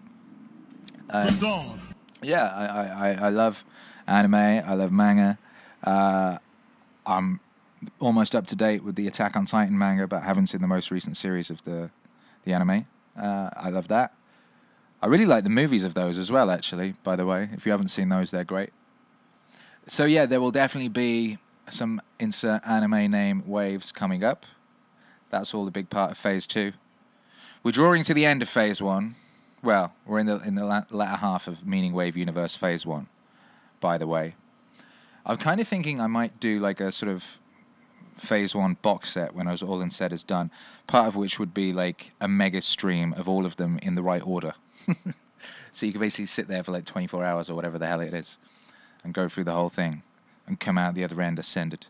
[1.41, 1.79] Dawn.
[2.23, 3.65] Yeah, I, I, I- I love
[4.07, 4.35] anime.
[4.35, 5.39] I love manga.
[5.85, 6.39] Uh,
[7.07, 7.41] I'm
[8.01, 10.91] almost up to date with the Attack on Titan manga, but haven't seen the most
[10.91, 11.91] recent series of the
[12.45, 12.87] the anime.
[13.21, 14.15] Uh, I love that.
[15.03, 16.51] I really like the movies of those as well.
[16.51, 18.71] Actually, by the way, if you haven't seen those, they're great.
[19.87, 21.39] So yeah, there will definitely be
[21.71, 24.47] some insert anime name waves coming up.
[25.31, 26.73] That's all a big part of Phase Two.
[27.63, 29.17] We're drawing to the end of Phase One.
[29.63, 33.09] Well, we're in the in the latter half of Meaning Wave Universe Phase One.
[33.81, 34.35] By the way,
[35.25, 37.39] I'm kind of thinking I might do like a sort of
[38.17, 40.51] Phase One box set when I was all in said is done.
[40.87, 44.03] Part of which would be like a mega stream of all of them in the
[44.03, 44.55] right order.
[45.73, 48.15] so you can basically sit there for like 24 hours or whatever the hell it
[48.15, 48.39] is,
[49.05, 50.03] and go through the whole thing,
[50.47, 51.87] and come out the other end ascended.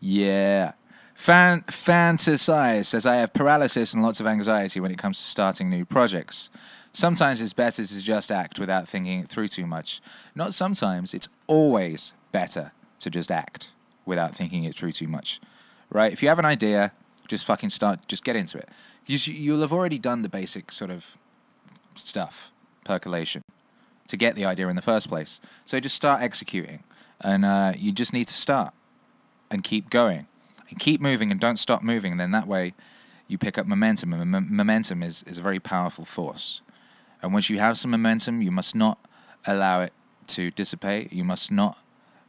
[0.00, 0.72] Yeah.
[1.14, 5.70] Fan fantasize says I have paralysis and lots of anxiety when it comes to starting
[5.70, 6.50] new projects.
[6.92, 10.00] Sometimes it's better to just act without thinking it through too much.
[10.34, 13.72] Not sometimes, it's always better to just act
[14.04, 15.40] without thinking it through too much.
[15.90, 16.12] Right?
[16.12, 16.92] If you have an idea,
[17.28, 18.68] just fucking start, just get into it.
[19.06, 21.16] You, you'll have already done the basic sort of
[21.98, 22.50] stuff,
[22.84, 23.42] percolation,
[24.08, 25.40] to get the idea in the first place.
[25.64, 26.82] So just start executing.
[27.20, 28.74] And uh, you just need to start
[29.50, 30.26] and keep going
[30.68, 32.12] and keep moving and don't stop moving.
[32.12, 32.74] And then that way
[33.28, 34.12] you pick up momentum.
[34.12, 36.60] And mom- momentum is, is a very powerful force.
[37.22, 38.98] And once you have some momentum, you must not
[39.46, 39.92] allow it
[40.28, 41.12] to dissipate.
[41.12, 41.78] You must not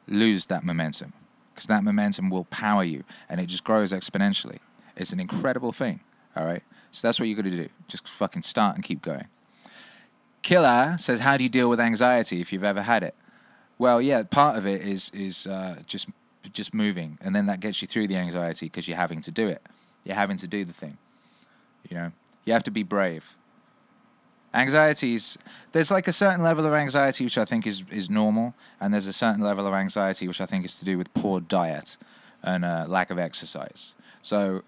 [0.08, 1.13] lose that momentum
[1.53, 4.60] because that momentum will power you and it just grows exponentially.
[4.95, 5.99] It's an incredible thing.
[6.36, 6.63] All right.
[6.91, 7.69] So that's what you got to do.
[7.88, 9.27] Just fucking start and keep going.
[10.48, 13.14] Killer says, "How do you deal with anxiety if you've ever had it?"
[13.78, 16.08] Well, yeah, part of it is is uh, just
[16.54, 19.50] just moving, and then that gets you through the anxiety because you're having to do
[19.50, 19.62] it.
[20.06, 21.00] You're having to do the thing.
[21.90, 22.12] You know,
[22.46, 23.26] you have to be brave.
[24.54, 25.38] Anxieties,
[25.74, 29.08] there's like a certain level of anxiety which I think is is normal, and there's
[29.08, 31.98] a certain level of anxiety which I think is to do with poor diet
[32.42, 33.96] and uh, lack of exercise.
[34.22, 34.64] So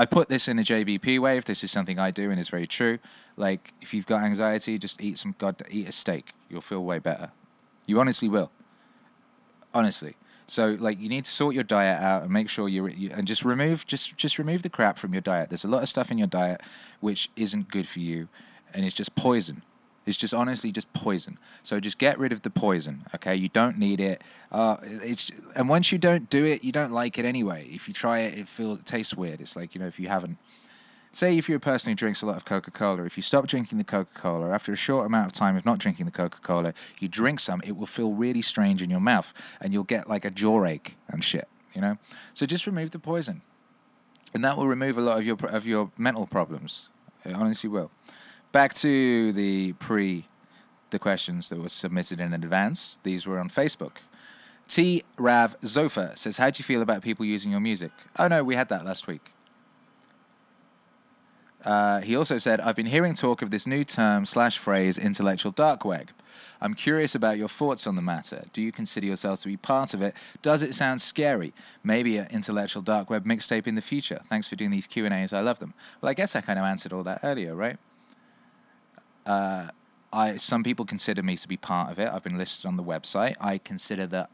[0.00, 1.46] I put this in a JBP wave.
[1.46, 2.98] This is something I do, and it's very true.
[3.40, 6.34] Like, if you've got anxiety, just eat some god, eat a steak.
[6.50, 7.30] You'll feel way better.
[7.86, 8.50] You honestly will.
[9.72, 10.14] Honestly.
[10.46, 13.26] So, like, you need to sort your diet out and make sure you're, you and
[13.26, 15.48] just remove, just just remove the crap from your diet.
[15.48, 16.60] There's a lot of stuff in your diet
[17.00, 18.28] which isn't good for you,
[18.74, 19.62] and it's just poison.
[20.04, 21.38] It's just honestly just poison.
[21.62, 23.06] So just get rid of the poison.
[23.14, 24.22] Okay, you don't need it.
[24.52, 27.68] Uh, it's and once you don't do it, you don't like it anyway.
[27.70, 29.40] If you try it, it feels it tastes weird.
[29.40, 30.36] It's like you know if you haven't.
[31.12, 33.46] Say if you're a person who drinks a lot of Coca Cola, if you stop
[33.46, 36.38] drinking the Coca Cola after a short amount of time of not drinking the Coca
[36.40, 40.08] Cola, you drink some, it will feel really strange in your mouth, and you'll get
[40.08, 41.48] like a jaw ache and shit.
[41.74, 41.98] You know,
[42.34, 43.42] so just remove the poison,
[44.34, 46.88] and that will remove a lot of your of your mental problems.
[47.24, 47.90] It honestly will.
[48.52, 50.26] Back to the pre,
[50.90, 52.98] the questions that were submitted in advance.
[53.04, 53.98] These were on Facebook.
[54.66, 58.42] T Rav Zofa says, "How do you feel about people using your music?" Oh no,
[58.42, 59.32] we had that last week.
[61.64, 65.52] Uh, he also said, "I've been hearing talk of this new term slash phrase, intellectual
[65.52, 66.10] dark web.
[66.60, 68.44] I'm curious about your thoughts on the matter.
[68.52, 70.14] Do you consider yourselves to be part of it?
[70.42, 71.54] Does it sound scary?
[71.82, 74.20] Maybe an intellectual dark web mixtape in the future.
[74.28, 75.32] Thanks for doing these Q and A's.
[75.32, 75.74] I love them.
[76.00, 77.78] Well, I guess I kind of answered all that earlier, right?
[79.24, 79.68] Uh,
[80.12, 82.08] I some people consider me to be part of it.
[82.08, 83.36] I've been listed on the website.
[83.40, 84.30] I consider that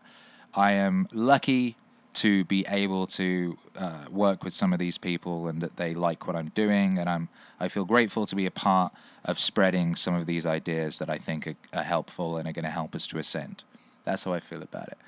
[0.54, 1.76] I am lucky
[2.16, 6.26] to be able to uh, work with some of these people and that they like
[6.26, 7.28] what I'm doing, and I'm
[7.60, 8.92] I feel grateful to be a part
[9.24, 12.64] of spreading some of these ideas that I think are, are helpful and are going
[12.64, 13.64] to help us to ascend.
[14.04, 14.98] That's how I feel about it.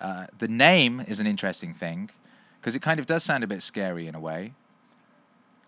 [0.00, 2.10] Uh, the name is an interesting thing
[2.60, 4.52] because it kind of does sound a bit scary in a way.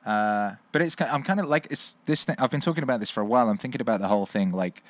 [0.05, 2.37] Uh, but it's I'm kind of like it's this thing.
[2.39, 3.49] I've been talking about this for a while.
[3.49, 4.83] I'm thinking about the whole thing like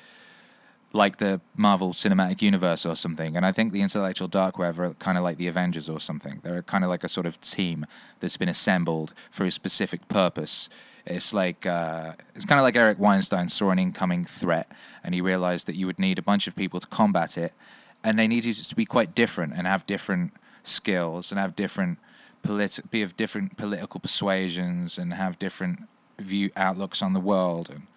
[0.93, 3.35] like the Marvel Cinematic Universe or something.
[3.35, 6.39] And I think the Intellectual Dark Web are kind of like the Avengers or something.
[6.43, 7.87] They're kind of like a sort of team
[8.19, 10.69] that's been assembled for a specific purpose.
[11.05, 14.71] It's like uh, it's kind of like Eric Weinstein saw an incoming threat,
[15.03, 17.53] and he realized that you would need a bunch of people to combat it,
[18.03, 20.31] and they needed to be quite different and have different
[20.61, 21.97] skills and have different
[22.41, 25.89] politi- be of different political persuasions and have different
[26.19, 27.87] view outlooks on the world and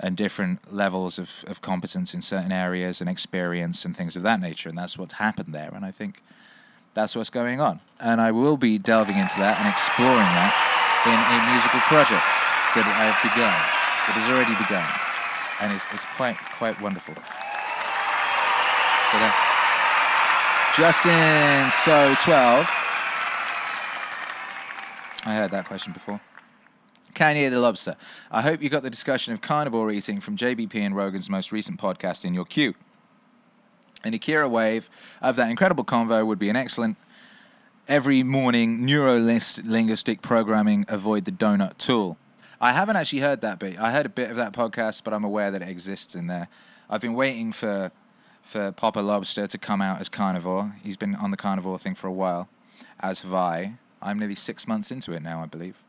[0.00, 4.40] and different levels of, of competence in certain areas and experience and things of that
[4.40, 4.68] nature.
[4.68, 5.70] And that's what's happened there.
[5.74, 6.22] And I think
[6.94, 7.80] that's what's going on.
[8.00, 10.52] And I will be delving into that and exploring that
[11.06, 12.26] in a musical project
[12.74, 13.54] that I have begun,
[14.08, 14.82] that has already begun.
[15.60, 17.14] And it's, it's quite, quite wonderful.
[17.14, 17.22] But,
[19.22, 19.30] uh,
[20.76, 22.66] Justin, so 12.
[25.26, 26.20] I heard that question before.
[27.14, 27.96] Kanye the Lobster.
[28.30, 31.80] I hope you got the discussion of carnivore eating from JBP and Rogan's most recent
[31.80, 32.74] podcast in your queue.
[34.02, 34.90] An Akira wave
[35.22, 36.98] of that incredible convo would be an excellent
[37.88, 42.18] every morning neuro linguistic programming avoid the donut tool.
[42.60, 43.78] I haven't actually heard that bit.
[43.78, 46.48] I heard a bit of that podcast, but I'm aware that it exists in there.
[46.88, 47.92] I've been waiting for
[48.42, 50.76] for Papa Lobster to come out as carnivore.
[50.82, 52.48] He's been on the carnivore thing for a while,
[53.00, 53.74] as have I.
[54.02, 55.83] I'm nearly six months into it now, I believe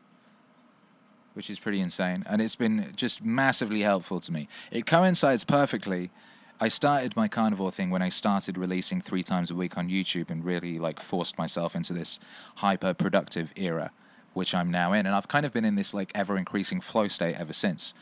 [1.36, 2.24] which is pretty insane.
[2.26, 4.48] And it's been just massively helpful to me.
[4.70, 6.10] It coincides perfectly.
[6.58, 10.30] I started my carnivore thing when I started releasing three times a week on YouTube
[10.30, 12.18] and really like forced myself into this
[12.56, 13.90] hyper productive era,
[14.32, 15.04] which I'm now in.
[15.04, 17.92] And I've kind of been in this like ever increasing flow state ever since.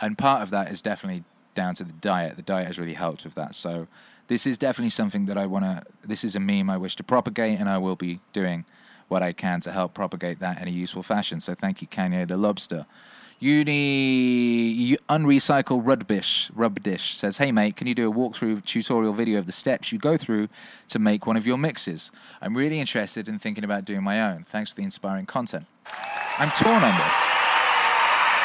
[0.00, 1.24] And part of that is definitely
[1.56, 2.36] down to the diet.
[2.36, 3.56] The diet has really helped with that.
[3.56, 3.88] So
[4.28, 7.02] this is definitely something that I want to, this is a meme I wish to
[7.02, 8.64] propagate and I will be doing
[9.08, 11.40] what I can to help propagate that in a useful fashion.
[11.40, 12.86] So thank you, Kanye the Lobster.
[13.40, 19.46] Uni Unrecycle Rubbish Rubbish says, Hey mate, can you do a walkthrough tutorial video of
[19.46, 20.48] the steps you go through
[20.88, 22.10] to make one of your mixes?
[22.42, 24.44] I'm really interested in thinking about doing my own.
[24.48, 25.66] Thanks for the inspiring content.
[26.36, 27.18] I'm torn on this.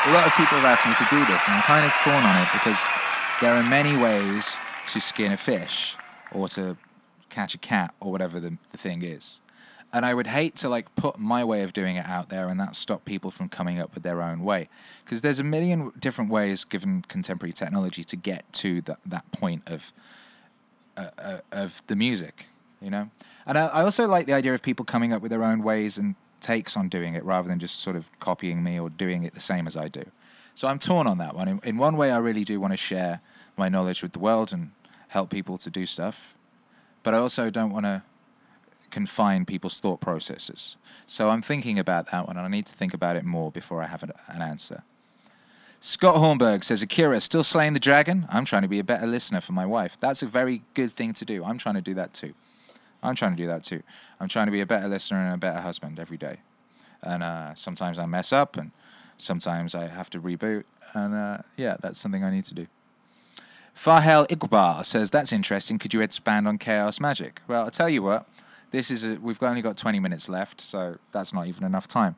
[0.06, 2.24] A lot of people have asked me to do this, and I'm kind of torn
[2.24, 2.80] on it because
[3.42, 4.58] there are many ways
[4.92, 5.96] to skin a fish
[6.32, 6.78] or to
[7.30, 9.42] catch a cat or whatever the, the thing is
[9.94, 12.60] and I would hate to like put my way of doing it out there and
[12.60, 14.68] that stop people from coming up with their own way.
[15.06, 19.64] Because there's a million different ways given contemporary technology to get to that that point
[19.68, 19.92] of
[20.98, 22.48] uh, uh, of the music
[22.82, 23.10] you know?
[23.46, 25.98] And I, I also like the idea of people coming up with their own ways
[25.98, 29.34] and takes on doing it rather than just sort of copying me or doing it
[29.34, 30.04] the same as I do.
[30.54, 31.48] So I'm torn on that one.
[31.48, 33.22] In, in one way I really do want to share
[33.56, 34.72] my knowledge with the world and
[35.08, 36.36] help people to do stuff
[37.04, 38.02] but I also don't want to
[38.94, 40.78] confine people's thought processes.
[41.06, 43.82] So I'm thinking about that one, and I need to think about it more before
[43.82, 44.84] I have an, answer.
[45.82, 48.28] Scott Hornberg says, Akira, still slaying the dragon?
[48.30, 49.98] I'm trying to be a better listener for my wife.
[50.00, 51.44] That's a very good thing to do.
[51.44, 52.34] I'm trying to do that too.
[53.02, 53.82] I'm trying to do that too.
[54.20, 56.38] I'm trying to be a better listener and a better husband every day.
[57.02, 58.72] And uh, sometimes I mess up, and
[59.18, 60.64] sometimes I have to reboot.
[60.94, 62.68] And uh, yeah, that's something I need to do.
[63.74, 65.80] Fahel Iqbal says, That's interesting.
[65.80, 67.42] Could you expand on chaos magic?
[67.48, 68.28] Well, I'll tell you what.
[68.74, 72.16] This is a, we've only got 20 minutes left, so that's not even enough time.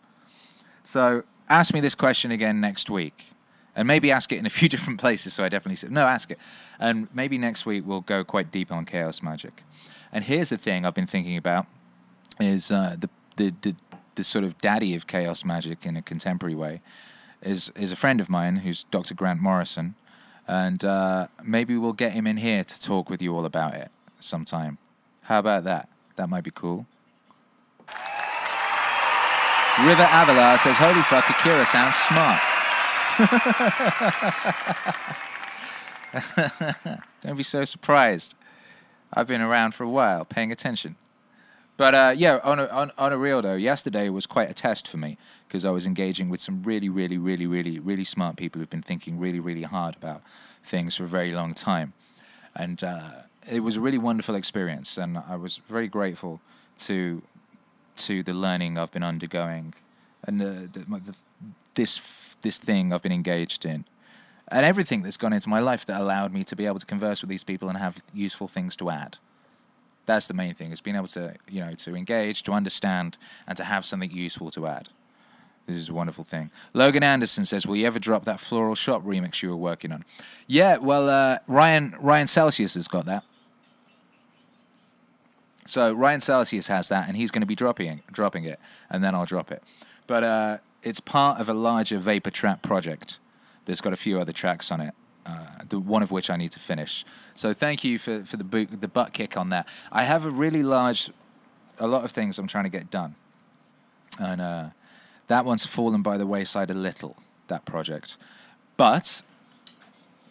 [0.86, 3.26] So ask me this question again next week,
[3.76, 5.34] and maybe ask it in a few different places.
[5.34, 6.40] So I definitely said no, ask it,
[6.80, 9.64] and maybe next week we'll go quite deep on chaos magic.
[10.14, 11.68] And here's the thing I've been thinking about
[12.40, 13.76] is uh, the, the the
[14.16, 16.82] the sort of daddy of chaos magic in a contemporary way
[17.42, 19.14] is is a friend of mine who's Dr.
[19.14, 19.96] Grant Morrison,
[20.48, 23.92] and uh, maybe we'll get him in here to talk with you all about it
[24.22, 24.78] sometime.
[25.24, 25.90] How about that?
[26.16, 26.86] That might be cool.
[29.84, 32.42] River Avila says, Holy fuck, Akira sounds smart.
[37.22, 38.36] Don't be so surprised.
[39.14, 40.96] I've been around for a while, paying attention.
[41.78, 44.88] But uh, yeah, on a, on, on a real though, yesterday was quite a test
[44.88, 48.60] for me because I was engaging with some really, really, really, really, really smart people
[48.60, 50.22] who've been thinking really, really hard about
[50.64, 51.94] things for a very long time.
[52.56, 56.42] And uh, it was a really wonderful experience, and I was very grateful
[56.80, 57.22] to
[57.98, 59.74] to the learning I've been undergoing,
[60.24, 61.16] and uh, the, the,
[61.76, 63.86] this this thing I've been engaged in,
[64.50, 67.22] and everything that's gone into my life that allowed me to be able to converse
[67.22, 69.18] with these people and have useful things to add.
[70.06, 73.18] That's the main thing: is being able to you know to engage, to understand,
[73.48, 74.90] and to have something useful to add.
[75.68, 76.52] This is a wonderful thing.
[76.74, 80.04] Logan Anderson says, "Will you ever drop that floral shop remix you were working on?"
[80.48, 83.24] Yeah, well, uh, Ryan Ryan Celsius has got that.
[85.66, 88.60] So Ryan Celsius has that, and he's going to be dropping dropping it,
[88.90, 89.64] and then I'll drop it.
[90.08, 93.20] But uh, it's part of a larger Vapor Trap project.
[93.66, 94.94] There's got a few other tracks on it,
[95.26, 97.04] uh, the one of which I need to finish.
[97.34, 99.68] So thank you for for the boot, the butt kick on that.
[99.92, 101.10] I have a really large,
[101.80, 103.16] a lot of things I'm trying to get done,
[104.20, 104.66] and uh,
[105.28, 107.18] that one's fallen by the wayside a little.
[107.48, 108.18] That project,
[108.76, 109.22] but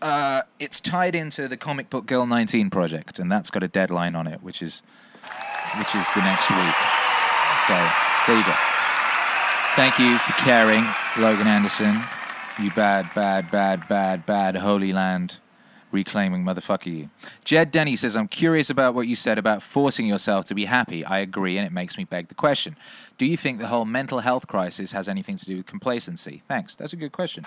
[0.05, 4.14] uh, it's tied into the Comic Book Girl 19 project, and that's got a deadline
[4.14, 4.82] on it, which is
[5.78, 6.76] which is the next week.
[7.66, 7.74] So
[8.26, 8.55] there you go.
[9.74, 10.84] Thank you for caring,
[11.16, 12.02] Logan Anderson.
[12.62, 15.40] You bad, bad, bad, bad, bad Holy Land
[15.90, 17.09] reclaiming motherfucker you.
[17.44, 21.05] Jed Denny says, I'm curious about what you said about forcing yourself to be happy.
[21.05, 22.76] I agree, and it makes me beg the question.
[23.16, 26.42] Do you think the whole mental health crisis has anything to do with complacency?
[26.46, 26.76] Thanks.
[26.76, 27.46] That's a good question.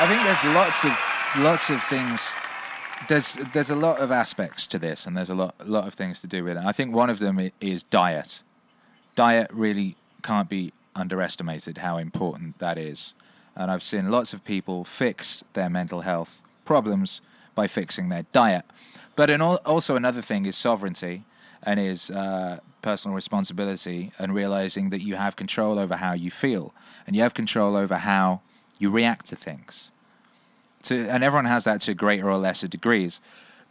[0.00, 2.34] I think there's lots of lots of things.
[3.08, 6.20] There's there's a lot of aspects to this, and there's a lot lot of things
[6.20, 6.64] to do with it.
[6.64, 8.42] I think one of them is diet.
[9.14, 13.14] Diet really can't be underestimated how important that is.
[13.56, 17.20] And I've seen lots of people fix their mental health problems
[17.54, 18.64] by fixing their diet.
[19.16, 21.24] But an, al- also another thing is sovereignty
[21.64, 26.72] and is uh, personal responsibility and realizing that you have control over how you feel
[27.06, 28.40] and you have control over how
[28.78, 29.90] you react to things.
[30.84, 33.20] To, and everyone has that to greater or lesser degrees.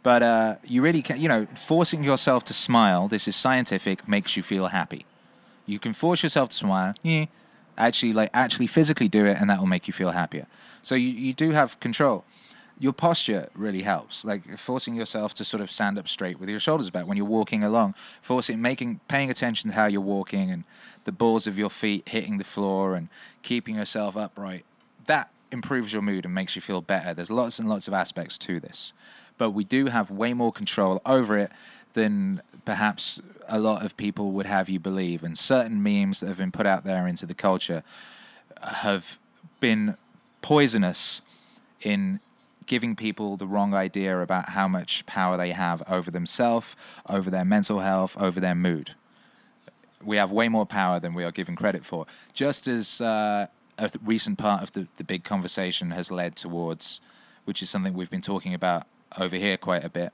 [0.02, 4.36] But uh, you really can, you know, forcing yourself to smile, this is scientific, makes
[4.36, 5.06] you feel happy.
[5.66, 7.26] You can force yourself to smile, yeah,
[7.76, 10.46] actually, like, actually physically do it, and that will make you feel happier.
[10.82, 12.24] So you, you do have control.
[12.80, 16.60] Your posture really helps, like forcing yourself to sort of stand up straight with your
[16.60, 20.64] shoulders back when you're walking along, forcing, making, paying attention to how you're walking and
[21.04, 23.08] the balls of your feet hitting the floor and
[23.42, 24.64] keeping yourself upright.
[25.06, 27.14] That improves your mood and makes you feel better.
[27.14, 28.92] There's lots and lots of aspects to this,
[29.38, 31.50] but we do have way more control over it
[31.94, 35.24] than perhaps a lot of people would have you believe.
[35.24, 37.82] And certain memes that have been put out there into the culture
[38.62, 39.18] have
[39.58, 39.96] been
[40.42, 41.22] poisonous
[41.80, 42.20] in
[42.68, 46.76] giving people the wrong idea about how much power they have over themselves,
[47.08, 48.94] over their mental health, over their mood.
[50.04, 52.06] We have way more power than we are given credit for.
[52.32, 53.48] Just as uh,
[53.78, 57.00] a recent part of the, the big conversation has led towards,
[57.46, 58.86] which is something we've been talking about
[59.18, 60.12] over here quite a bit,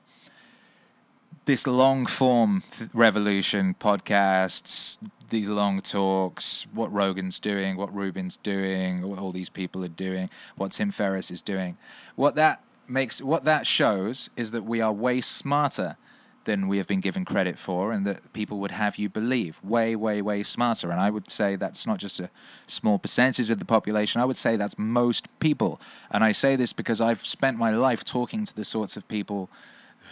[1.43, 4.97] this long form th- revolution podcasts,
[5.29, 10.29] these long talks, what Rogan's doing, what Rubin's doing, what all these people are doing,
[10.55, 11.77] what Tim Ferriss is doing.
[12.15, 15.97] What that makes, what that shows is that we are way smarter
[16.45, 19.59] than we have been given credit for, and that people would have you believe.
[19.63, 20.91] Way, way, way smarter.
[20.91, 22.29] And I would say that's not just a
[22.67, 24.21] small percentage of the population.
[24.21, 25.81] I would say that's most people.
[26.11, 29.49] And I say this because I've spent my life talking to the sorts of people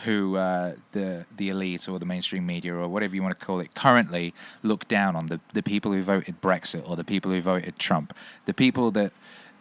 [0.04, 3.60] who uh, the the elite or the mainstream media or whatever you want to call
[3.60, 7.42] it currently look down on the the people who voted Brexit or the people who
[7.42, 8.14] voted Trump,
[8.46, 9.14] the people that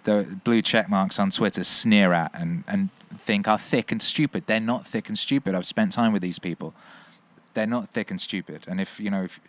[0.05, 4.45] the blue check marks on Twitter sneer at and and think are thick and stupid.
[4.47, 5.55] They're not thick and stupid.
[5.55, 6.74] I've spent time with these people.
[7.55, 8.64] They're not thick and stupid.
[8.66, 9.41] And if you know if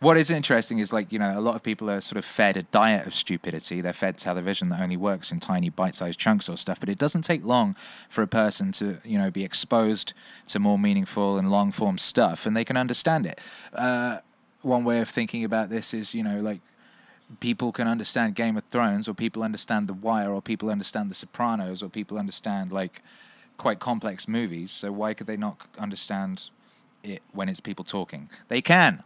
[0.00, 2.56] what is interesting is like you know a lot of people are sort of fed
[2.56, 3.80] a diet of stupidity.
[3.80, 7.22] They're fed television that only works in tiny bite-sized chunks or stuff but it doesn't
[7.22, 7.76] take long
[8.08, 10.14] for a person to you know be exposed
[10.48, 13.38] to more meaningful and long form stuff and they can understand it.
[13.74, 14.18] Uh,
[14.62, 16.60] one way of thinking about this is you know like
[17.38, 21.14] people can understand game of thrones or people understand the wire or people understand the
[21.14, 23.02] sopranos or people understand like
[23.56, 26.50] quite complex movies so why could they not understand
[27.02, 29.02] it when it's people talking they can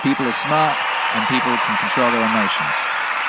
[0.00, 0.74] People are smart
[1.14, 2.74] and people can control their emotions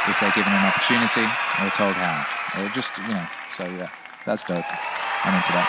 [0.08, 1.28] if they're given an opportunity
[1.60, 2.26] or told how.
[2.58, 3.28] Or just, you know,
[3.58, 3.92] so yeah,
[4.26, 4.64] that's dope.
[5.28, 5.68] I'm into that.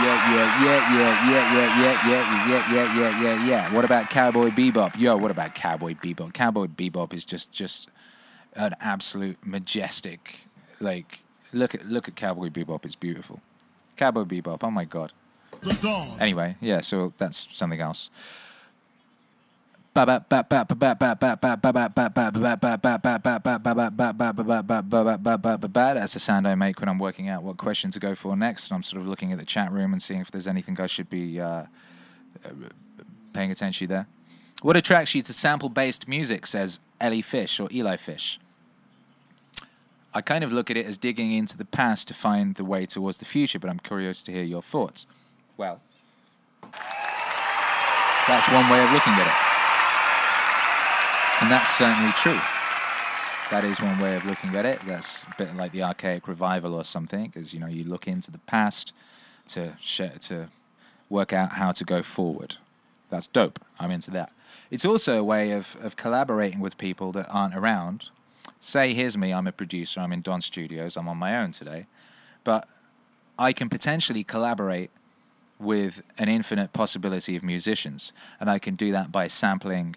[0.00, 3.74] Yeah, yeah, yeah, yeah, yeah, yeah, yeah, yeah, yeah, yeah, yeah, yeah, yeah.
[3.74, 4.98] What about Cowboy Bebop?
[4.98, 6.32] Yo, what about Cowboy Bebop?
[6.32, 7.90] Cowboy Bebop is just just
[8.54, 10.40] an absolute majestic
[10.80, 11.20] like
[11.52, 13.40] look at look at Cowboy Bebop, it's beautiful.
[13.96, 15.12] Cowboy Bebop, oh my god.
[16.18, 18.10] Anyway, yeah, so that's something else.
[19.94, 20.24] That's
[26.14, 28.70] the sound I make when I'm working out what question to go for next.
[28.70, 30.86] And I'm sort of looking at the chat room and seeing if there's anything I
[30.86, 31.64] should be uh,
[33.34, 34.06] paying attention to there.
[34.62, 38.40] What attracts you to sample based music, says Ellie Fish or Eli Fish?
[40.14, 42.86] I kind of look at it as digging into the past to find the way
[42.86, 45.06] towards the future, but I'm curious to hear your thoughts.
[45.56, 45.80] Well,
[48.28, 49.34] that's one way of looking at it.
[51.42, 52.40] And that's certainly true.
[53.50, 54.80] That is one way of looking at it.
[54.86, 58.30] That's a bit like the archaic revival or something, because you know you look into
[58.30, 58.92] the past
[59.48, 59.74] to
[60.20, 60.48] to
[61.10, 62.56] work out how to go forward.
[63.10, 63.58] That's dope.
[63.78, 64.32] I'm into that.
[64.70, 68.08] It's also a way of, of collaborating with people that aren't around
[68.64, 69.34] Say, here's me.
[69.34, 70.00] I'm a producer.
[70.00, 70.96] I'm in Don Studios.
[70.96, 71.86] I'm on my own today,
[72.44, 72.68] but
[73.36, 74.92] I can potentially collaborate
[75.62, 79.96] with an infinite possibility of musicians, and I can do that by sampling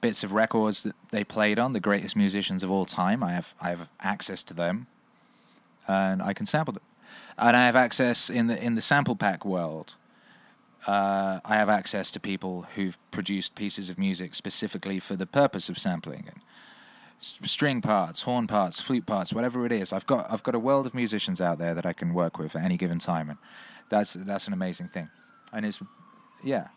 [0.00, 3.22] bits of records that they played on, the greatest musicians of all time.
[3.22, 4.86] I have I have access to them,
[5.88, 6.82] and I can sample them.
[7.38, 9.94] And I have access in the in the sample pack world.
[10.86, 15.68] Uh, I have access to people who've produced pieces of music specifically for the purpose
[15.68, 16.30] of sampling
[17.20, 19.92] s- string parts, horn parts, flute parts, whatever it is.
[19.92, 22.56] I've got I've got a world of musicians out there that I can work with
[22.56, 23.38] at any given time, and
[23.88, 25.08] that's that's an amazing thing.
[25.52, 25.80] And it's
[26.42, 26.68] yeah.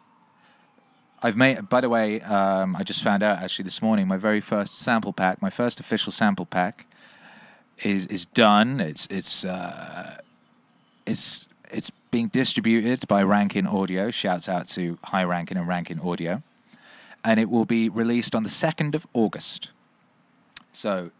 [1.21, 1.67] I've made.
[1.67, 5.11] By the way, um, I just found out actually this morning my very first sample
[5.11, 6.85] pack, my first official sample pack,
[7.83, 8.79] is is done.
[8.79, 10.17] It's it's uh,
[11.05, 14.11] it's it's being distributed by Rankin Audio.
[14.11, 16.41] Shouts out to High Rankin and Rankin Audio,
[17.23, 19.71] and it will be released on the second of August.
[20.71, 21.11] So.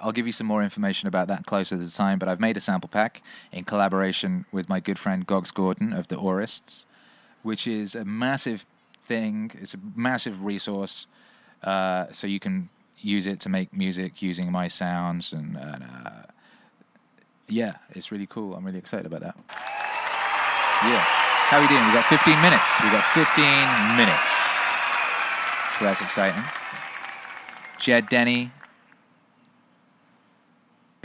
[0.00, 2.56] I'll give you some more information about that closer to the time, but I've made
[2.56, 3.22] a sample pack
[3.52, 6.84] in collaboration with my good friend Gogs Gordon of the Aurists,
[7.42, 8.66] which is a massive
[9.06, 9.50] thing.
[9.54, 11.06] It's a massive resource,
[11.62, 12.68] uh, so you can
[12.98, 16.22] use it to make music using my sounds, and, and uh,
[17.48, 18.54] yeah, it's really cool.
[18.54, 19.36] I'm really excited about that.
[20.84, 21.84] Yeah, how are we doing?
[21.84, 22.82] We've got 15 minutes.
[22.82, 24.30] We've got 15 minutes,
[25.78, 26.44] so that's exciting.
[27.78, 28.52] Jed Denny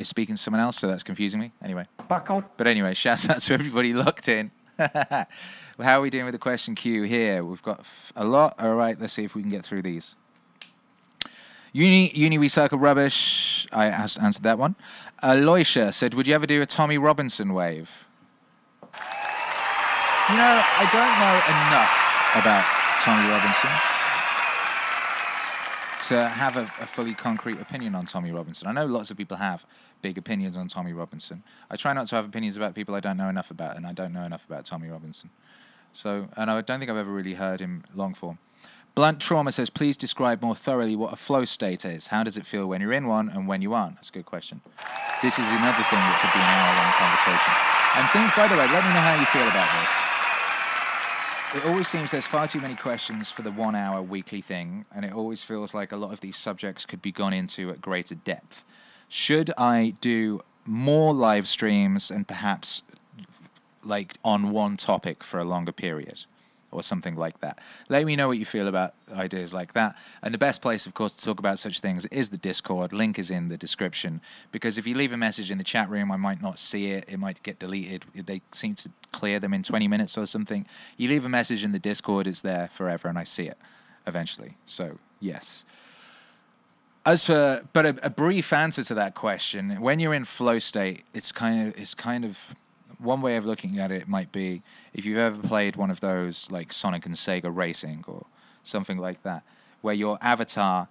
[0.01, 1.51] is speaking to someone else, so that's confusing me.
[1.63, 1.85] Anyway.
[2.07, 2.57] Back out.
[2.57, 4.51] But anyway, shout out to everybody locked in.
[4.77, 5.27] well,
[5.79, 7.43] how are we doing with the question queue here?
[7.43, 7.85] We've got
[8.15, 8.55] a lot.
[8.59, 10.15] All right, let's see if we can get through these.
[11.73, 13.65] Uni, uni recycle rubbish.
[13.71, 14.75] I answered that one.
[15.23, 17.89] Aloysia said, "Would you ever do a Tommy Robinson wave?"
[20.29, 21.91] You know, I don't know enough
[22.35, 22.65] about
[23.01, 23.91] Tommy Robinson
[26.07, 28.67] to have a, a fully concrete opinion on Tommy Robinson.
[28.67, 29.65] I know lots of people have
[30.01, 31.43] big opinions on Tommy Robinson.
[31.69, 33.93] I try not to have opinions about people I don't know enough about, and I
[33.93, 35.29] don't know enough about Tommy Robinson.
[35.93, 38.39] So, and I don't think I've ever really heard him long form.
[38.93, 42.07] Blunt Trauma says, please describe more thoroughly what a flow state is.
[42.07, 43.95] How does it feel when you're in one and when you aren't?
[43.95, 44.59] That's a good question.
[45.23, 47.53] This is another thing that could be an hour long conversation.
[47.95, 50.11] And think, by the way, let me know how you feel about this.
[51.53, 55.03] It always seems there's far too many questions for the one hour weekly thing, and
[55.03, 58.15] it always feels like a lot of these subjects could be gone into at greater
[58.15, 58.63] depth.
[59.13, 62.81] Should I do more live streams and perhaps
[63.83, 66.25] like on one topic for a longer period
[66.71, 67.59] or something like that.
[67.89, 69.95] Let me know what you feel about ideas like that.
[70.21, 72.93] And the best place, of course, to talk about such things is the Discord.
[72.93, 74.21] Link is in the description
[74.53, 77.03] because if you leave a message in the chat room, I might not see it.
[77.09, 78.05] It might get deleted.
[78.15, 80.65] They seem to clear them in 20 minutes or something.
[80.95, 83.57] You leave a message in the Discord, it's there forever, and I see it
[84.07, 84.55] eventually.
[84.65, 85.65] So, yes.
[87.05, 91.03] As for, but a, a brief answer to that question, when you're in flow state,
[91.13, 92.55] it's kind of, it's kind of,
[92.99, 94.61] one way of looking at it might be
[94.93, 98.27] if you've ever played one of those like Sonic and Sega Racing or
[98.63, 99.41] something like that,
[99.81, 100.87] where your avatar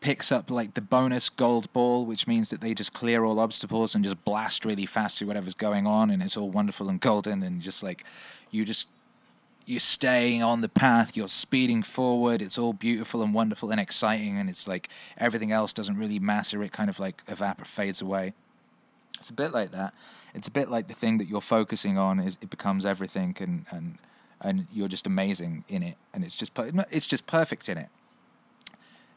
[0.00, 3.94] picks up like the bonus gold ball, which means that they just clear all obstacles
[3.94, 7.42] and just blast really fast through whatever's going on, and it's all wonderful and golden,
[7.42, 8.04] and just like
[8.50, 8.88] you just
[9.66, 14.38] you're staying on the path, you're speeding forward, it's all beautiful and wonderful and exciting,
[14.38, 14.88] and it's like
[15.18, 18.32] everything else doesn't really matter, it kind of like evaporates, fades away.
[19.18, 19.92] It's a bit like that.
[20.34, 23.66] It's a bit like the thing that you're focusing on is it becomes everything, and
[23.70, 23.98] and
[24.40, 27.88] and you're just amazing in it, and it's just per- it's just perfect in it.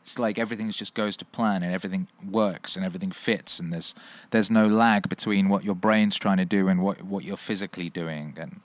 [0.04, 3.94] It's like everything just goes to plan, and everything works, and everything fits, and there's
[4.32, 7.90] there's no lag between what your brain's trying to do and what what you're physically
[7.90, 8.62] doing, and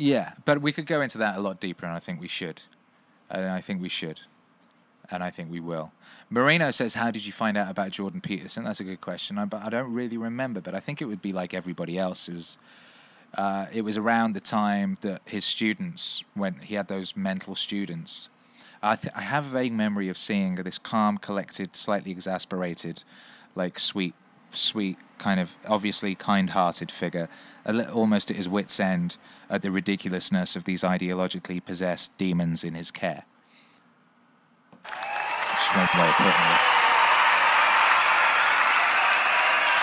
[0.00, 0.32] yeah.
[0.44, 2.62] But we could go into that a lot deeper, and I think we should,
[3.28, 4.20] and I think we should,
[5.10, 5.92] and I think we will.
[6.28, 9.38] Moreno says, "How did you find out about Jordan Peterson?" That's a good question.
[9.38, 10.60] I, but I don't really remember.
[10.60, 12.28] But I think it would be like everybody else.
[12.28, 12.58] It was,
[13.34, 18.28] uh, it was around the time that his students, when he had those mental students.
[18.82, 23.02] I, I have a vague memory of seeing this calm, collected, slightly exasperated,
[23.54, 24.14] like sweet,
[24.52, 27.28] sweet, kind of obviously kind-hearted figure,
[27.92, 29.18] almost at his wits' end
[29.48, 33.24] at the ridiculousness of these ideologically possessed demons in his care.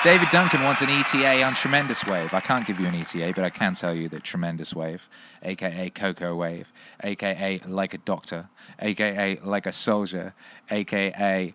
[0.04, 2.34] David Duncan wants an ETA on Tremendous Wave.
[2.34, 5.08] I can't give you an ETA, but I can tell you that Tremendous Wave,
[5.44, 6.72] aka Coco Wave,
[7.04, 10.34] aka Like a Doctor, aka Like a Soldier,
[10.70, 11.54] aka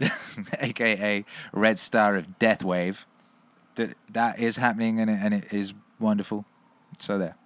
[0.60, 3.06] aka Red Star of Death Wave,
[3.76, 6.44] that that is happening and it, and it is wonderful.
[6.98, 7.36] So there,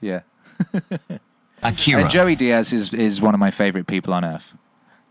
[0.00, 0.20] yeah.
[1.62, 2.02] Akira.
[2.02, 4.54] And Joey Diaz is is one of my favorite people on earth.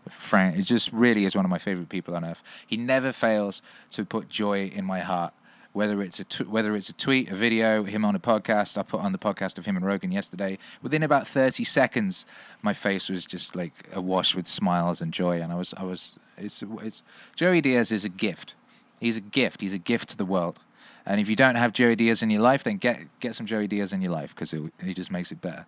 [0.08, 2.42] Frank, it just really is one of my favorite people on earth.
[2.66, 3.60] He never fails
[3.90, 5.32] to put joy in my heart.
[5.72, 8.82] Whether it's a tw- whether it's a tweet, a video, him on a podcast, I
[8.82, 10.58] put on the podcast of him and Rogan yesterday.
[10.80, 12.24] Within about thirty seconds,
[12.62, 16.18] my face was just like awash with smiles and joy, and I was I was
[16.36, 17.02] it's it's
[17.34, 18.54] Joey Diaz is a gift.
[19.00, 19.60] He's a gift.
[19.60, 20.60] He's a gift to the world.
[21.04, 23.68] And if you don't have Joey Diaz in your life, then get get some Joey
[23.68, 24.50] Diaz in your life because
[24.82, 25.66] he just makes it better.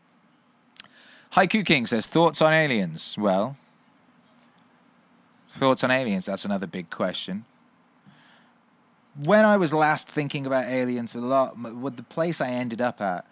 [1.32, 3.16] Haiku King says thoughts on aliens.
[3.18, 3.56] Well,
[5.50, 6.26] thoughts on aliens.
[6.26, 7.44] That's another big question.
[9.22, 11.58] When I was last thinking about aliens, a lot.
[11.58, 13.26] What the place I ended up at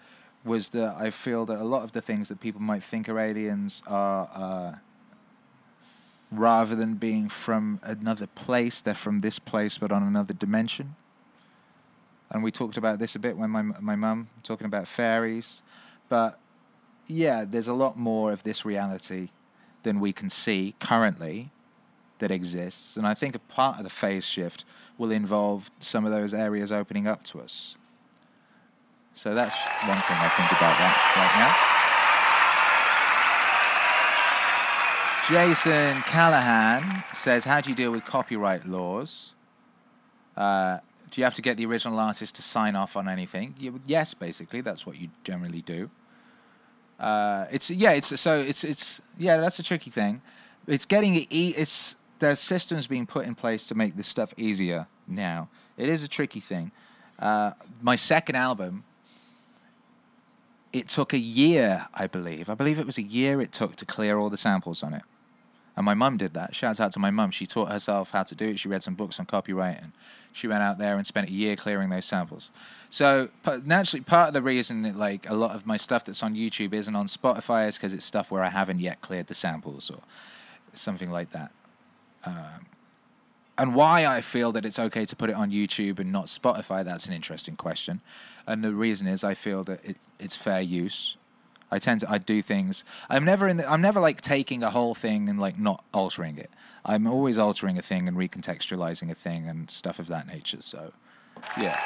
[0.45, 3.19] was that I feel that a lot of the things that people might think are
[3.19, 4.31] aliens are.
[4.33, 4.79] Uh,
[6.31, 10.97] rather than being from another place, they're from this place but on another dimension.
[12.31, 15.63] And we talked about this a bit when my my mum talking about fairies,
[16.09, 16.39] but
[17.07, 19.29] yeah, there's a lot more of this reality
[19.85, 21.51] than we can see currently
[22.19, 24.65] that exists, and I think a part of the phase shift
[24.99, 27.77] will involve some of those areas opening up to us.
[29.15, 29.57] So that's
[29.87, 31.76] one thing I think about that right now.
[35.29, 39.33] Jason Callahan says, "How do you deal with copyright laws?
[40.37, 40.79] Uh,
[41.11, 43.55] do you have to get the original artist to sign off on anything?
[43.87, 45.91] Yes, basically, that's what you generally do.
[47.01, 50.23] Uh, it's yeah, it's so it's it's yeah, that's a tricky thing.
[50.67, 51.27] It's getting it.
[51.31, 55.49] E- it's there's systems being put in place to make this stuff easier now.
[55.77, 56.71] It is a tricky thing.
[57.19, 57.53] Uh,
[57.83, 58.85] my second album,
[60.73, 62.49] it took a year, I believe.
[62.49, 65.03] I believe it was a year it took to clear all the samples on it.
[65.77, 66.55] And my mum did that.
[66.55, 67.31] Shouts out to my mum.
[67.31, 68.59] She taught herself how to do it.
[68.59, 69.93] She read some books on copyright and
[70.33, 72.51] she went out there and spent a year clearing those samples.
[72.89, 73.29] So
[73.65, 76.73] naturally, part of the reason that like a lot of my stuff that's on YouTube
[76.73, 80.01] isn't on Spotify is because it's stuff where I haven't yet cleared the samples or
[80.75, 81.53] something like that.
[82.25, 82.67] Um,
[83.59, 86.85] and why I feel that it's okay to put it on YouTube and not Spotify,
[86.85, 88.01] that's an interesting question.
[88.47, 91.17] And the reason is I feel that it, it's fair use.
[91.71, 92.85] I tend to I do things.
[93.09, 93.57] I'm never in.
[93.57, 96.51] The, I'm never like taking a whole thing and like not altering it.
[96.85, 100.63] I'm always altering a thing and recontextualizing a thing and stuff of that nature.
[100.63, 100.93] So,
[101.61, 101.81] yeah.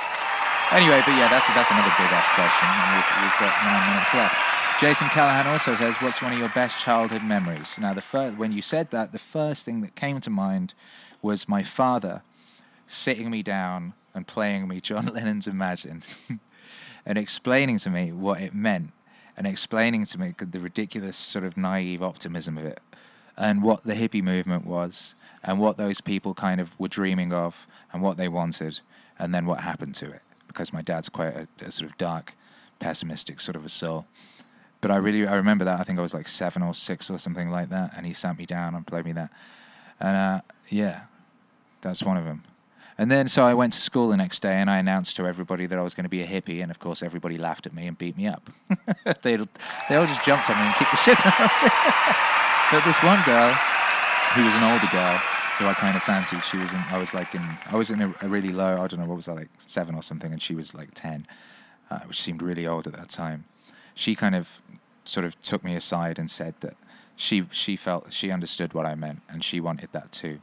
[0.72, 2.68] Anyway, but yeah, that's that's another big ass question.
[2.68, 4.36] And we've, we've got nine minutes left.
[4.80, 8.52] Jason Callahan also says, "What's one of your best childhood memories?" Now, the first when
[8.52, 10.74] you said that, the first thing that came to mind
[11.22, 12.22] was my father
[12.86, 16.02] sitting me down and playing me John Lennon's Imagine
[17.06, 18.92] and explaining to me what it meant
[19.40, 22.78] and explaining to me the ridiculous sort of naive optimism of it
[23.38, 27.66] and what the hippie movement was and what those people kind of were dreaming of
[27.90, 28.80] and what they wanted
[29.18, 32.34] and then what happened to it because my dad's quite a, a sort of dark
[32.80, 34.04] pessimistic sort of a soul.
[34.82, 37.18] But I really I remember that I think I was like seven or six or
[37.18, 39.30] something like that and he sat me down and played me that.
[39.98, 41.04] And uh, yeah
[41.80, 42.42] that's one of them
[43.00, 45.66] and then so I went to school the next day and I announced to everybody
[45.66, 47.86] that I was going to be a hippie and of course everybody laughed at me
[47.86, 48.50] and beat me up
[49.22, 49.36] they
[49.88, 51.70] they all just jumped on me and kicked the shit out of me
[52.72, 53.52] but this one girl
[54.34, 55.20] who was an older girl
[55.60, 56.42] who I kind of fancied.
[56.42, 56.78] She was in.
[56.88, 57.46] I was like in.
[57.66, 58.80] I was in a, a really low.
[58.80, 61.26] I don't know what was that like seven or something, and she was like ten,
[61.90, 63.44] uh, which seemed really old at that time.
[63.94, 64.62] She kind of
[65.04, 66.76] sort of took me aside and said that
[67.14, 70.40] she she felt she understood what I meant and she wanted that too,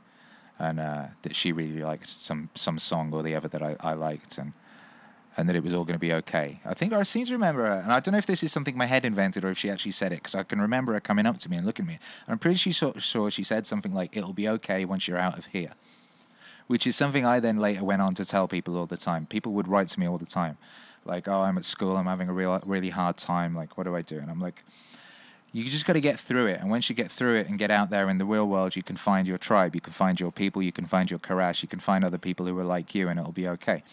[0.60, 3.94] and uh, that she really liked some some song or the other that I, I
[3.94, 4.54] liked and
[5.38, 6.60] and that it was all going to be okay.
[6.66, 8.76] I think I seem to remember her, and I don't know if this is something
[8.76, 11.28] my head invented or if she actually said it, because I can remember her coming
[11.28, 12.00] up to me and looking at me.
[12.26, 15.38] And I'm pretty sure, sure she said something like, "It'll be okay once you're out
[15.38, 15.74] of here,"
[16.66, 19.28] which is something I then later went on to tell people all the time.
[19.28, 20.58] People would write to me all the time,
[21.06, 23.56] like, "Oh, I'm at school, I'm having a real, really hard time.
[23.56, 24.64] Like, what do I do?" And I'm like.
[25.54, 27.72] You just got to get through it, and once you get through it and get
[27.72, 30.32] out there in the real world, you can find your tribe, you can find your
[30.32, 33.08] people, you can find your karass, you can find other people who are like you,
[33.08, 33.84] and it'll be okay.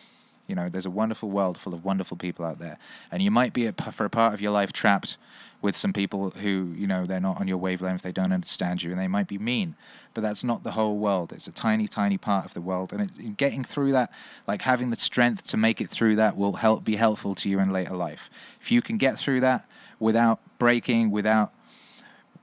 [0.46, 2.76] You know, there's a wonderful world full of wonderful people out there,
[3.10, 5.16] and you might be for a part of your life trapped
[5.62, 8.90] with some people who, you know, they're not on your wavelength, they don't understand you,
[8.90, 9.74] and they might be mean.
[10.12, 11.32] But that's not the whole world.
[11.32, 14.10] It's a tiny, tiny part of the world, and getting through that,
[14.46, 17.60] like having the strength to make it through that, will help be helpful to you
[17.60, 18.28] in later life.
[18.60, 19.66] If you can get through that
[19.98, 21.52] without breaking, without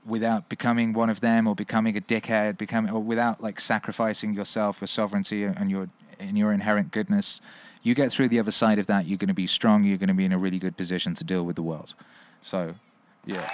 [0.06, 4.80] without becoming one of them or becoming a dickhead, becoming or without like sacrificing yourself,
[4.80, 5.88] your sovereignty, and your
[6.20, 7.40] and your inherent goodness,
[7.82, 9.06] you get through the other side of that.
[9.06, 9.82] You're going to be strong.
[9.82, 11.96] You're going to be in a really good position to deal with the world.
[12.42, 12.74] So,
[13.26, 13.48] yeah.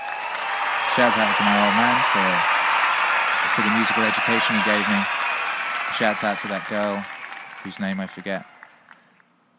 [0.94, 2.28] Shout out to my old man for
[3.54, 5.00] for the musical education he gave me.
[5.96, 6.94] Shout out to that girl
[7.64, 8.44] whose name I forget.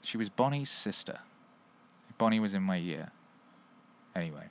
[0.01, 1.17] She was Bonnie's sister.
[2.19, 3.09] Bonnie was in my year.
[4.15, 4.49] Anyway.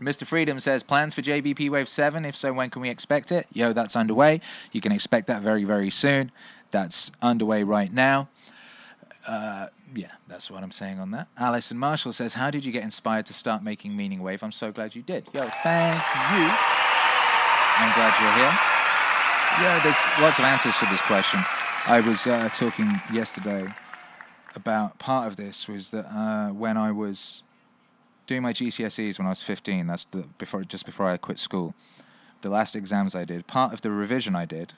[0.00, 0.26] Mr.
[0.26, 2.24] Freedom says plans for JBP Wave 7.
[2.24, 3.46] If so, when can we expect it?
[3.52, 4.40] Yo, that's underway.
[4.72, 6.32] You can expect that very, very soon.
[6.70, 8.28] That's underway right now.
[9.26, 11.28] Uh, yeah, that's what I'm saying on that.
[11.38, 14.42] Alison Marshall says, How did you get inspired to start making Meaning Wave?
[14.42, 15.26] I'm so glad you did.
[15.32, 16.46] Yo, thank you.
[17.78, 18.58] I'm glad you're here.
[19.62, 21.40] Yeah, there's lots of answers to this question.
[21.86, 23.66] I was uh, talking yesterday
[24.54, 27.42] about part of this was that uh, when I was
[28.26, 31.74] doing my GCSEs when I was 15, that's the before just before I quit school.
[32.42, 34.74] The last exams I did, part of the revision I did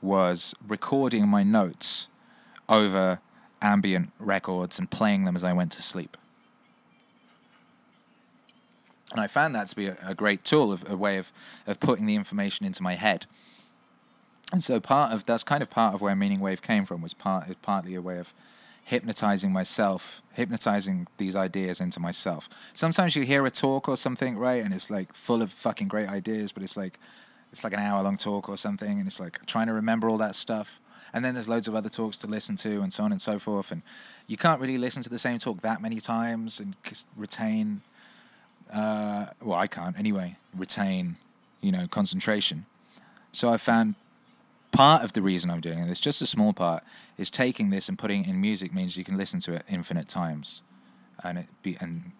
[0.00, 2.08] was recording my notes
[2.68, 3.20] over
[3.62, 6.16] ambient records and playing them as I went to sleep.
[9.12, 11.32] And I found that to be a, a great tool, of, a way of,
[11.66, 13.26] of putting the information into my head.
[14.52, 17.14] And so part of that's kind of part of where Meaning Wave came from was
[17.14, 18.32] part partly a way of
[18.86, 22.48] hypnotizing myself, hypnotizing these ideas into myself.
[22.72, 26.08] Sometimes you hear a talk or something, right, and it's like full of fucking great
[26.08, 27.00] ideas, but it's like
[27.50, 30.18] it's like an hour long talk or something, and it's like trying to remember all
[30.18, 30.80] that stuff.
[31.12, 33.40] And then there's loads of other talks to listen to, and so on and so
[33.40, 33.72] forth.
[33.72, 33.82] And
[34.28, 36.76] you can't really listen to the same talk that many times and
[37.16, 37.82] retain.
[38.72, 40.36] Uh, well, I can't anyway.
[40.56, 41.16] Retain,
[41.60, 42.66] you know, concentration.
[43.32, 43.96] So I found
[44.76, 46.84] part of the reason I'm doing this, just a small part,
[47.16, 50.06] is taking this and putting it in music means you can listen to it infinite
[50.06, 50.62] times,
[51.24, 52.12] and it be and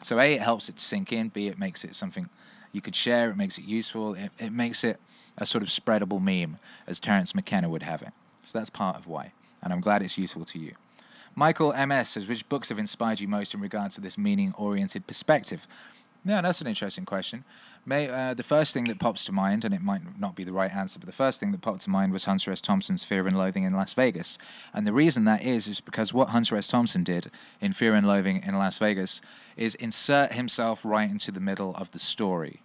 [0.00, 1.28] so a it helps it sink in.
[1.28, 2.28] B it makes it something
[2.72, 3.30] you could share.
[3.30, 4.14] It makes it useful.
[4.14, 5.00] It it makes it
[5.38, 8.12] a sort of spreadable meme, as Terence McKenna would have it.
[8.42, 9.32] So that's part of why,
[9.62, 10.74] and I'm glad it's useful to you.
[11.34, 15.66] Michael MS says, which books have inspired you most in regards to this meaning-oriented perspective?
[16.26, 17.44] Yeah, that's an interesting question.
[17.84, 20.54] May, uh, the first thing that pops to mind, and it might not be the
[20.54, 22.62] right answer, but the first thing that popped to mind was Hunter S.
[22.62, 24.38] Thompson's Fear and Loathing in Las Vegas.
[24.72, 26.66] And the reason that is, is because what Hunter S.
[26.66, 29.20] Thompson did in Fear and Loathing in Las Vegas
[29.58, 32.62] is insert himself right into the middle of the story,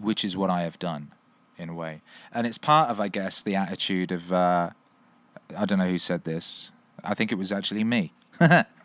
[0.00, 1.10] which is what I have done,
[1.56, 2.02] in a way.
[2.32, 4.70] And it's part of, I guess, the attitude of, uh,
[5.56, 6.70] I don't know who said this.
[7.02, 8.12] I think it was actually me.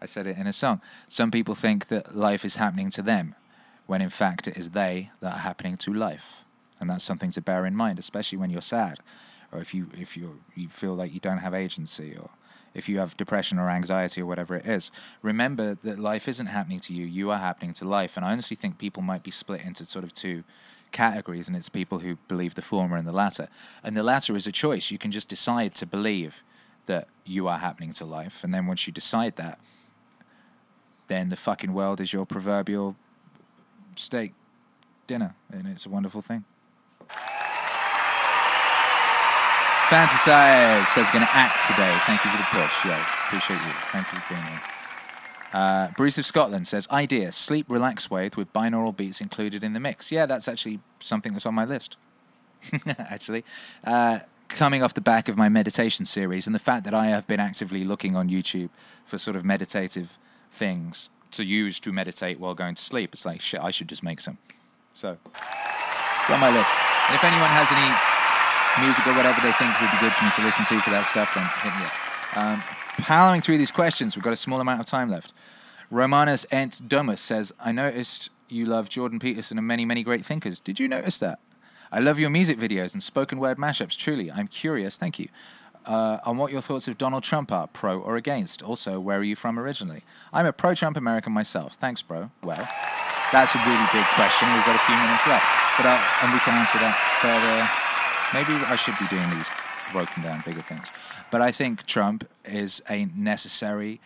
[0.00, 0.80] I said it in a song.
[1.08, 3.34] Some people think that life is happening to them,
[3.86, 6.44] when in fact it is they that are happening to life,
[6.80, 9.00] and that's something to bear in mind, especially when you're sad,
[9.50, 12.30] or if you if you you feel like you don't have agency, or
[12.74, 14.92] if you have depression or anxiety or whatever it is.
[15.22, 18.16] Remember that life isn't happening to you; you are happening to life.
[18.16, 20.44] And I honestly think people might be split into sort of two
[20.92, 23.48] categories, and it's people who believe the former and the latter.
[23.82, 24.92] And the latter is a choice.
[24.92, 26.44] You can just decide to believe
[26.86, 29.58] that you are happening to life, and then once you decide that
[31.08, 32.96] then the fucking world is your proverbial
[33.96, 34.32] steak
[35.06, 36.44] dinner, and it's a wonderful thing.
[39.88, 41.96] Fantasize says going to act today.
[42.06, 42.84] Thank you for the push.
[42.84, 42.92] Yo,
[43.26, 43.72] appreciate you.
[43.90, 44.60] Thank you for being here.
[45.52, 49.80] Uh, Bruce of Scotland says idea sleep relax wave with binaural beats included in the
[49.80, 50.12] mix.
[50.12, 51.96] Yeah, that's actually something that's on my list.
[52.98, 53.44] actually,
[53.82, 57.26] uh, coming off the back of my meditation series and the fact that I have
[57.26, 58.68] been actively looking on YouTube
[59.06, 60.18] for sort of meditative
[60.50, 63.10] things to use to meditate while going to sleep.
[63.12, 64.38] It's like, shit, I should just make some.
[64.94, 66.72] So it's on my list.
[67.08, 70.30] And if anyone has any music or whatever they think would be good for me
[70.36, 72.36] to listen to for that stuff, then hit me up.
[72.36, 72.62] Um,
[73.04, 75.32] powering through these questions, we've got a small amount of time left.
[75.90, 80.60] Romanus Ent Domus says, I noticed you love Jordan Peterson and many, many great thinkers.
[80.60, 81.38] Did you notice that?
[81.90, 83.96] I love your music videos and spoken word mashups.
[83.96, 84.98] Truly, I'm curious.
[84.98, 85.28] Thank you
[85.86, 88.62] uh, on what your thoughts of Donald Trump are, pro or against.
[88.62, 90.02] Also, where are you from originally?
[90.32, 91.74] I'm a pro Trump American myself.
[91.74, 92.30] Thanks, bro.
[92.42, 92.68] Well,
[93.32, 94.48] that's a really big question.
[94.54, 97.68] We've got a few minutes left, but uh, and we can answer that further.
[98.34, 99.48] Maybe I should be doing these
[99.92, 100.90] broken down bigger things,
[101.30, 104.00] but I think Trump is a necessary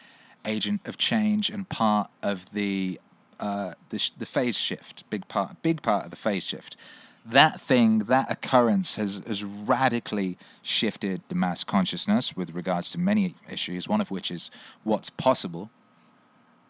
[0.45, 3.01] agent of change and part of the
[3.41, 5.09] uh, the, sh- the phase shift.
[5.11, 6.77] Big part, big part of the phase shift
[7.25, 13.35] that thing, that occurrence has, has radically shifted the mass consciousness with regards to many
[13.51, 14.51] issues, one of which is
[14.83, 15.71] what's possible.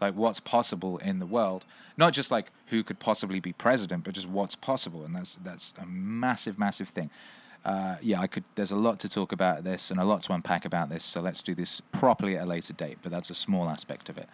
[0.00, 1.64] Like what's possible in the world,
[1.96, 5.74] not just like who could possibly be president, but just what's possible, and that's that's
[5.80, 7.08] a massive, massive thing.
[7.64, 8.42] Uh, yeah, I could.
[8.56, 11.04] There's a lot to talk about this and a lot to unpack about this.
[11.04, 12.98] So let's do this properly at a later date.
[13.00, 14.28] But that's a small aspect of it.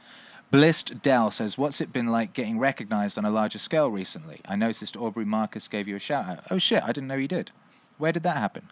[0.50, 4.40] Blist Dell says, What's it been like getting recognized on a larger scale recently?
[4.46, 6.44] I noticed Aubrey Marcus gave you a shout out.
[6.50, 7.50] Oh shit, I didn't know he did.
[7.98, 8.70] Where did that happen?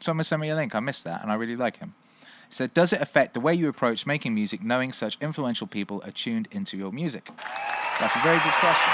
[0.00, 0.74] Someone sent me a link.
[0.74, 1.94] I missed that, and I really like him.
[2.20, 6.00] He said, Does it affect the way you approach making music knowing such influential people
[6.04, 7.30] are tuned into your music?
[7.98, 8.92] That's a very good question.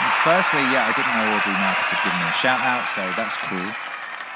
[0.00, 3.02] And firstly, yeah, I didn't know Aubrey Marcus had given me a shout out, so
[3.16, 3.70] that's cool.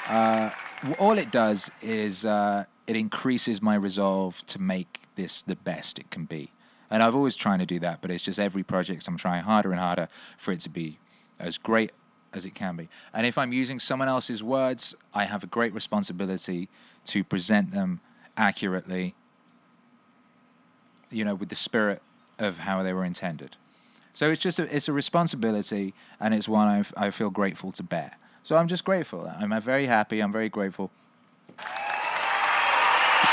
[0.09, 0.51] Uh,
[0.99, 6.11] all it does is uh, it increases my resolve to make this the best it
[6.11, 6.51] can be.
[6.91, 9.71] And I've always trying to do that, but it's just every project I'm trying harder
[9.71, 10.09] and harder
[10.39, 10.99] for it to be
[11.39, 11.93] as great
[12.33, 12.89] as it can be.
[13.13, 16.69] And if I'm using someone else's words, I have a great responsibility
[17.07, 18.01] to present them
[18.37, 19.15] accurately,
[21.11, 22.03] you know, with the spirit
[22.39, 23.57] of how they were intended.
[24.13, 27.83] So it's just a, it's a responsibility, and it's one I, I feel grateful to
[27.83, 28.17] bear.
[28.45, 29.33] So I'm just grateful.
[29.39, 30.21] I'm very happy.
[30.21, 30.91] I'm very grateful.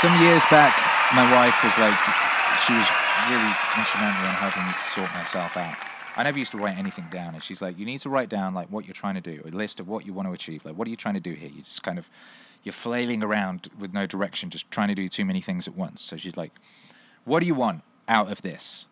[0.00, 0.74] Some years back,
[1.14, 1.98] my wife was like,
[2.66, 2.88] she was
[3.28, 5.76] really instrumental in helping me to sort myself out.
[6.16, 8.54] I never used to write anything down, and she's like, "You need to write down
[8.54, 10.64] like what you're trying to do, a list of what you want to achieve.
[10.64, 11.48] Like, what are you trying to do here?
[11.48, 12.08] You just kind of,
[12.62, 16.02] you're flailing around with no direction, just trying to do too many things at once."
[16.02, 16.52] So she's like,
[17.24, 18.86] "What do you want out of this?"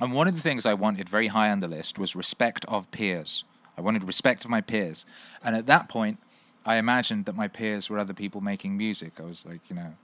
[0.00, 2.90] And one of the things I wanted very high on the list was respect of
[2.90, 3.44] peers.
[3.78, 5.06] I wanted respect of my peers,
[5.42, 6.18] and at that point,
[6.66, 9.14] I imagined that my peers were other people making music.
[9.18, 9.94] I was like, you know,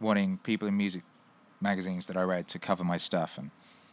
[0.00, 1.02] wanting people in music
[1.60, 3.50] magazines that I read to cover my stuff and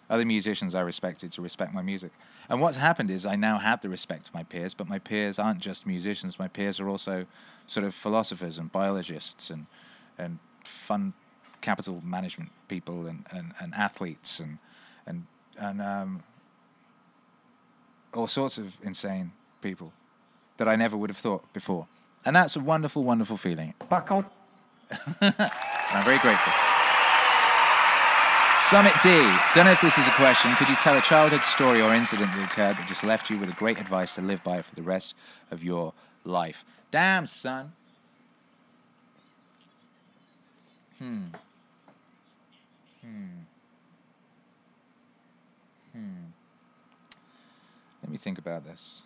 [0.09, 2.11] other musicians I respected to respect my music.
[2.47, 5.39] And what's happened is I now have the respect of my peers, but my peers
[5.39, 6.37] aren't just musicians.
[6.37, 7.25] My peers are also
[7.65, 9.65] sort of philosophers and biologists and
[10.17, 11.13] and fun
[11.61, 14.59] capital management people and, and, and athletes and
[15.07, 15.25] and
[15.57, 16.23] and um,
[18.13, 19.31] all sorts of insane
[19.61, 19.91] people
[20.57, 21.87] that I never would have thought before.
[22.23, 23.73] And that's a wonderful, wonderful feeling.
[23.89, 24.31] Back out.
[25.95, 26.51] And I'm very grateful.
[28.63, 29.09] Summit D.
[29.55, 30.53] Don't know if this is a question.
[30.55, 33.49] Could you tell a childhood story or incident that occurred that just left you with
[33.49, 35.15] a great advice to live by for the rest
[35.51, 35.93] of your
[36.25, 36.65] life?
[36.91, 37.71] Damn, son.
[40.99, 41.27] Hmm.
[43.01, 43.25] Hmm.
[45.93, 46.25] Hmm.
[48.03, 49.03] Let me think about this.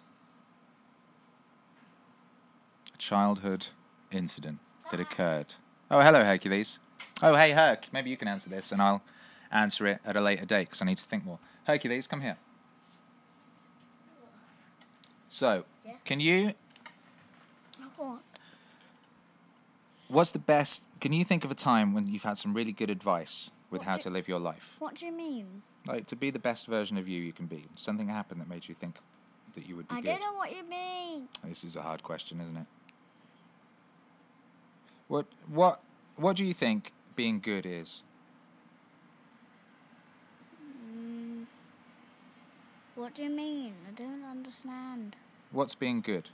[2.95, 3.67] A childhood
[4.11, 4.57] incident
[4.89, 5.53] that occurred.
[5.91, 6.79] Oh, hello, Hercules.
[7.21, 7.91] Oh, hey, Herc.
[7.91, 9.01] Maybe you can answer this, and I'll
[9.51, 11.39] answer it at a later date because I need to think more.
[11.65, 12.37] Hercules, come here.
[15.29, 15.93] So, Yeah.
[16.05, 16.53] can you?
[17.97, 18.21] What?
[20.07, 20.83] What's the best?
[21.01, 23.87] Can you think of a time when you've had some really good advice with What
[23.87, 24.75] how do- to live your life?
[24.79, 25.61] What do you mean?
[25.85, 27.65] Like to be the best version of you you can be.
[27.75, 28.97] Something happened that made you think
[29.53, 30.07] that you would be I good.
[30.07, 31.27] don't know what you mean.
[31.43, 32.65] This is a hard question, isn't it?
[35.09, 35.81] What what
[36.15, 38.03] what do you think being good is?
[40.63, 41.45] Mm,
[42.95, 43.73] what do you mean?
[43.87, 45.15] I don't understand.
[45.51, 46.29] What's being good?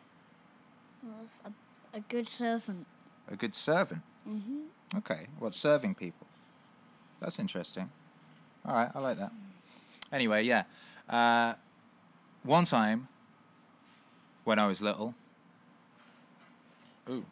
[1.01, 2.85] Well, a, a good servant.
[3.31, 4.01] A good servant.
[4.27, 4.97] Mm-hmm.
[4.97, 5.27] Okay.
[5.39, 6.27] What's serving people?
[7.21, 7.89] That's interesting.
[8.65, 9.31] All right, I like that.
[10.11, 10.63] Anyway, yeah.
[11.07, 11.53] Uh,
[12.43, 13.07] one time
[14.43, 15.15] when I was little.
[17.09, 17.25] Ooh.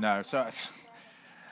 [0.00, 0.48] No, so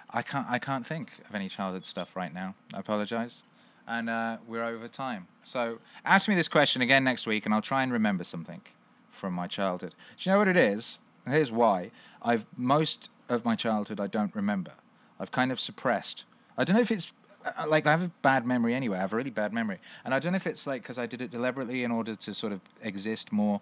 [0.08, 0.46] I can't.
[0.48, 2.54] I can't think of any childhood stuff right now.
[2.72, 3.42] I apologize,
[3.86, 5.26] and uh, we're over time.
[5.42, 8.62] So ask me this question again next week, and I'll try and remember something
[9.10, 9.94] from my childhood.
[10.16, 10.98] Do you know what it is?
[11.26, 11.90] Here's why.
[12.22, 14.72] I've most of my childhood I don't remember.
[15.20, 16.24] I've kind of suppressed.
[16.56, 17.12] I don't know if it's
[17.44, 18.96] uh, like I have a bad memory anyway.
[18.96, 21.04] I have a really bad memory, and I don't know if it's like because I
[21.04, 23.60] did it deliberately in order to sort of exist more.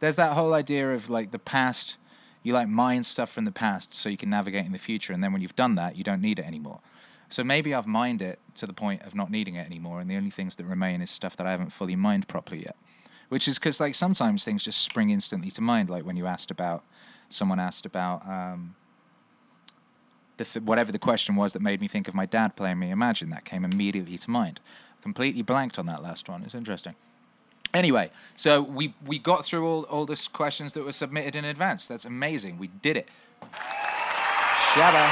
[0.00, 1.98] There's that whole idea of like the past.
[2.42, 5.22] You like mine stuff from the past so you can navigate in the future, and
[5.22, 6.80] then when you've done that, you don't need it anymore.
[7.28, 10.16] So maybe I've mined it to the point of not needing it anymore, and the
[10.16, 12.76] only things that remain is stuff that I haven't fully mined properly yet.
[13.28, 16.50] Which is because like sometimes things just spring instantly to mind, like when you asked
[16.50, 16.84] about,
[17.30, 18.26] someone asked about.
[18.28, 18.74] Um,
[20.36, 22.90] the th- whatever the question was that made me think of my dad playing me
[22.90, 24.60] Imagine, that came immediately to mind.
[25.02, 26.42] Completely blanked on that last one.
[26.42, 26.94] It's interesting.
[27.74, 31.88] Anyway, so we, we got through all, all the questions that were submitted in advance.
[31.88, 32.58] That's amazing.
[32.58, 33.08] We did it.
[34.72, 35.08] Shabba.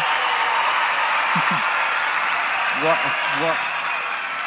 [2.84, 2.98] what,
[3.40, 3.56] what,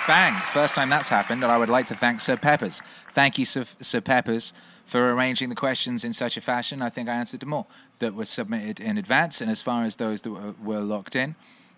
[0.07, 0.39] bang.
[0.51, 2.81] First time that's happened, and I would like to thank Sir Peppers.
[3.13, 4.53] Thank you, Sir, Sir Peppers,
[4.85, 6.81] for arranging the questions in such a fashion.
[6.81, 7.67] I think I answered them all
[7.99, 9.41] that were submitted in advance.
[9.41, 11.35] And as far as those that were, were locked in,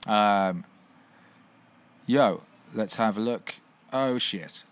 [0.07, 0.65] um,
[2.05, 2.41] yo,
[2.73, 3.55] let's have a look.
[3.93, 4.63] Oh, shit.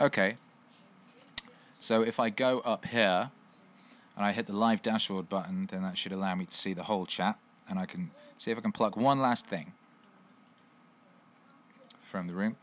[0.00, 0.36] Okay.
[1.84, 3.30] So if I go up here
[4.16, 6.84] and I hit the live dashboard button, then that should allow me to see the
[6.84, 7.38] whole chat.
[7.68, 9.74] And I can see if I can pluck one last thing
[12.00, 12.56] from the room.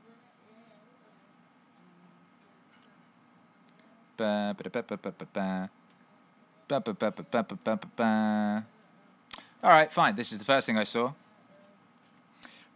[9.64, 10.16] All right, fine.
[10.16, 11.14] This is the first thing I saw.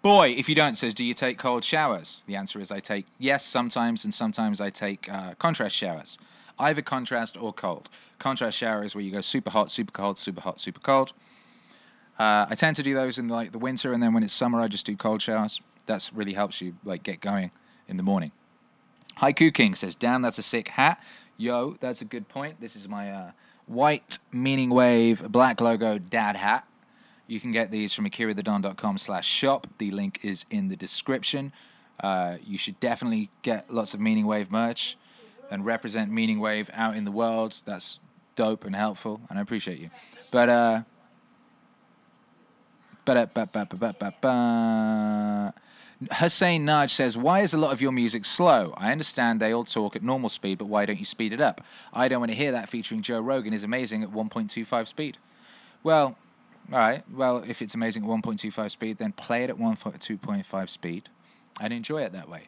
[0.03, 2.23] Boy, if you don't, says, do you take cold showers?
[2.27, 6.19] The answer is I take yes sometimes, and sometimes I take uh, contrast showers.
[6.57, 7.89] Either contrast or cold.
[8.17, 11.13] Contrast shower is where you go super hot, super cold, super hot, super cold.
[12.17, 14.61] Uh, I tend to do those in like the winter, and then when it's summer,
[14.61, 15.59] I just do cold showers.
[15.85, 17.51] That's really helps you like get going
[17.87, 18.31] in the morning.
[19.17, 21.01] Haiku King says, "Damn, that's a sick hat."
[21.37, 22.61] Yo, that's a good point.
[22.61, 23.31] This is my uh,
[23.65, 26.65] white Meaning Wave black logo dad hat.
[27.27, 29.67] You can get these from akirathedon.com slash shop.
[29.77, 31.51] The link is in the description.
[31.99, 34.97] Uh, you should definitely get lots of Meaning Wave merch
[35.49, 37.61] and represent Meaning Wave out in the world.
[37.65, 37.99] That's
[38.35, 39.89] dope and helpful, and I appreciate you.
[40.31, 40.81] But uh,
[43.05, 45.53] but but but but but but.
[46.19, 48.73] Hussein Naj says, Why is a lot of your music slow?
[48.77, 51.61] I understand they all talk at normal speed, but why don't you speed it up?
[51.93, 55.17] I don't want to hear that featuring Joe Rogan is amazing at 1.25 speed.
[55.83, 56.17] Well,
[56.71, 57.03] all right.
[57.11, 61.09] Well, if it's amazing at 1.25 speed, then play it at 1.2.5 speed
[61.61, 62.43] and enjoy it that way.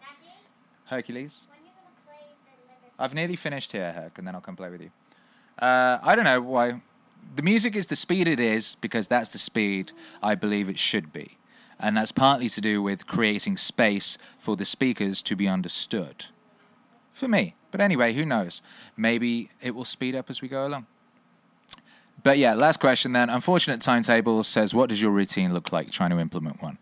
[0.85, 1.45] Hercules?
[1.49, 4.55] when you gonna play the Lego I've nearly finished here, Herc, and then I'll come
[4.55, 4.91] play with you.
[5.59, 6.81] Uh, I don't know why.
[7.35, 9.91] The music is the speed it is because that's the speed
[10.23, 11.37] I believe it should be.
[11.79, 16.25] And that's partly to do with creating space for the speakers to be understood.
[17.11, 17.55] For me.
[17.69, 18.61] But anyway, who knows?
[18.95, 20.87] Maybe it will speed up as we go along.
[22.23, 23.29] But yeah, last question then.
[23.29, 26.77] Unfortunate timetable says, What does your routine look like trying to implement one?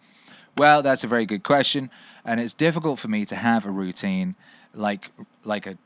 [0.57, 1.89] Well, that's a very good question.
[2.23, 4.35] And it's difficult for me to have a routine
[4.73, 5.09] like
[5.43, 5.77] like a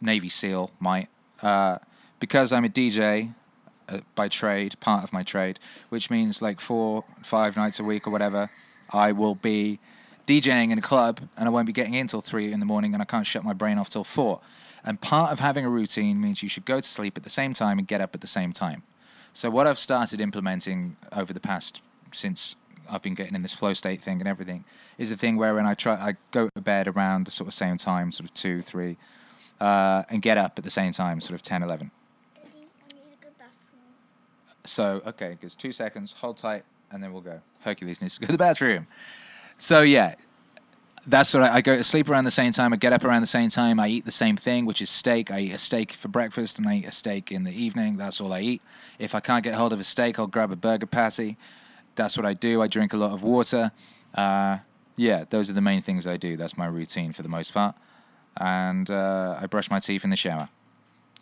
[0.00, 1.08] Navy SEAL might,
[1.42, 1.78] uh,
[2.20, 3.34] because I'm a DJ
[3.88, 8.06] uh, by trade, part of my trade, which means like four, five nights a week
[8.06, 8.50] or whatever,
[8.90, 9.78] I will be
[10.26, 12.94] DJing in a club and I won't be getting in till three in the morning
[12.94, 14.40] and I can't shut my brain off till four.
[14.84, 17.52] And part of having a routine means you should go to sleep at the same
[17.52, 18.82] time and get up at the same time.
[19.32, 21.82] So what I've started implementing over the past
[22.12, 22.56] since
[22.88, 24.64] I've been getting in this flow state thing and everything
[24.96, 27.54] is a thing where when I try I go to bed around the sort of
[27.54, 28.96] same time, sort of two, three,
[29.60, 31.90] uh, and get up at the same time, sort of 10, 11.
[32.34, 33.82] Daddy, I need a good bathroom.
[34.64, 37.40] So, okay, gives two seconds, hold tight, and then we'll go.
[37.60, 38.86] Hercules needs to go to the bathroom.
[39.58, 40.14] So, yeah,
[41.06, 42.72] that's what I, I go to sleep around the same time.
[42.72, 43.78] I get up around the same time.
[43.78, 45.30] I eat the same thing, which is steak.
[45.30, 47.96] I eat a steak for breakfast and I eat a steak in the evening.
[47.96, 48.62] That's all I eat.
[48.98, 51.36] If I can't get hold of a steak, I'll grab a burger patty.
[51.94, 52.60] That's what I do.
[52.60, 53.70] I drink a lot of water.
[54.14, 54.58] Uh,
[54.96, 56.36] yeah, those are the main things I do.
[56.36, 57.76] That's my routine for the most part.
[58.38, 60.48] And uh, I brush my teeth in the shower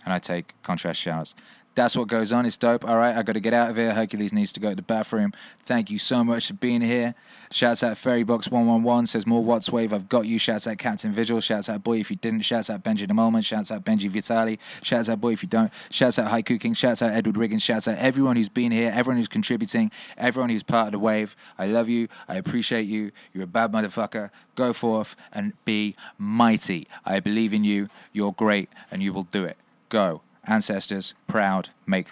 [0.05, 1.35] and I take contrast showers.
[1.75, 2.47] That's what goes on.
[2.47, 2.85] It's dope.
[2.85, 3.93] All right, I got to get out of here.
[3.93, 5.33] Hercules needs to go to the bathroom.
[5.63, 7.15] Thank you so much for being here.
[7.51, 9.93] Shouts out Ferrybox111 says more Watts Wave.
[9.93, 10.39] I've got you.
[10.39, 11.41] Shouts out Captain Vigil.
[11.41, 12.41] Shouts out Boy if you didn't.
[12.41, 13.45] Shouts out Benji the Moment.
[13.45, 14.59] Shouts out Benji Vitali.
[14.83, 15.73] Shouts out Boy if you don't.
[15.91, 16.75] Shouts out Haiku King.
[16.75, 17.63] Shouts out Edward Riggins.
[17.63, 21.37] Shouts out everyone who's been here, everyone who's contributing, everyone who's part of the wave.
[21.57, 22.09] I love you.
[22.29, 23.13] I appreciate you.
[23.33, 24.31] You're a bad motherfucker.
[24.57, 26.89] Go forth and be mighty.
[27.05, 27.89] I believe in you.
[28.13, 29.57] You're great and you will do it.
[29.89, 30.24] Go.
[30.47, 32.09] Ancestors, proud, make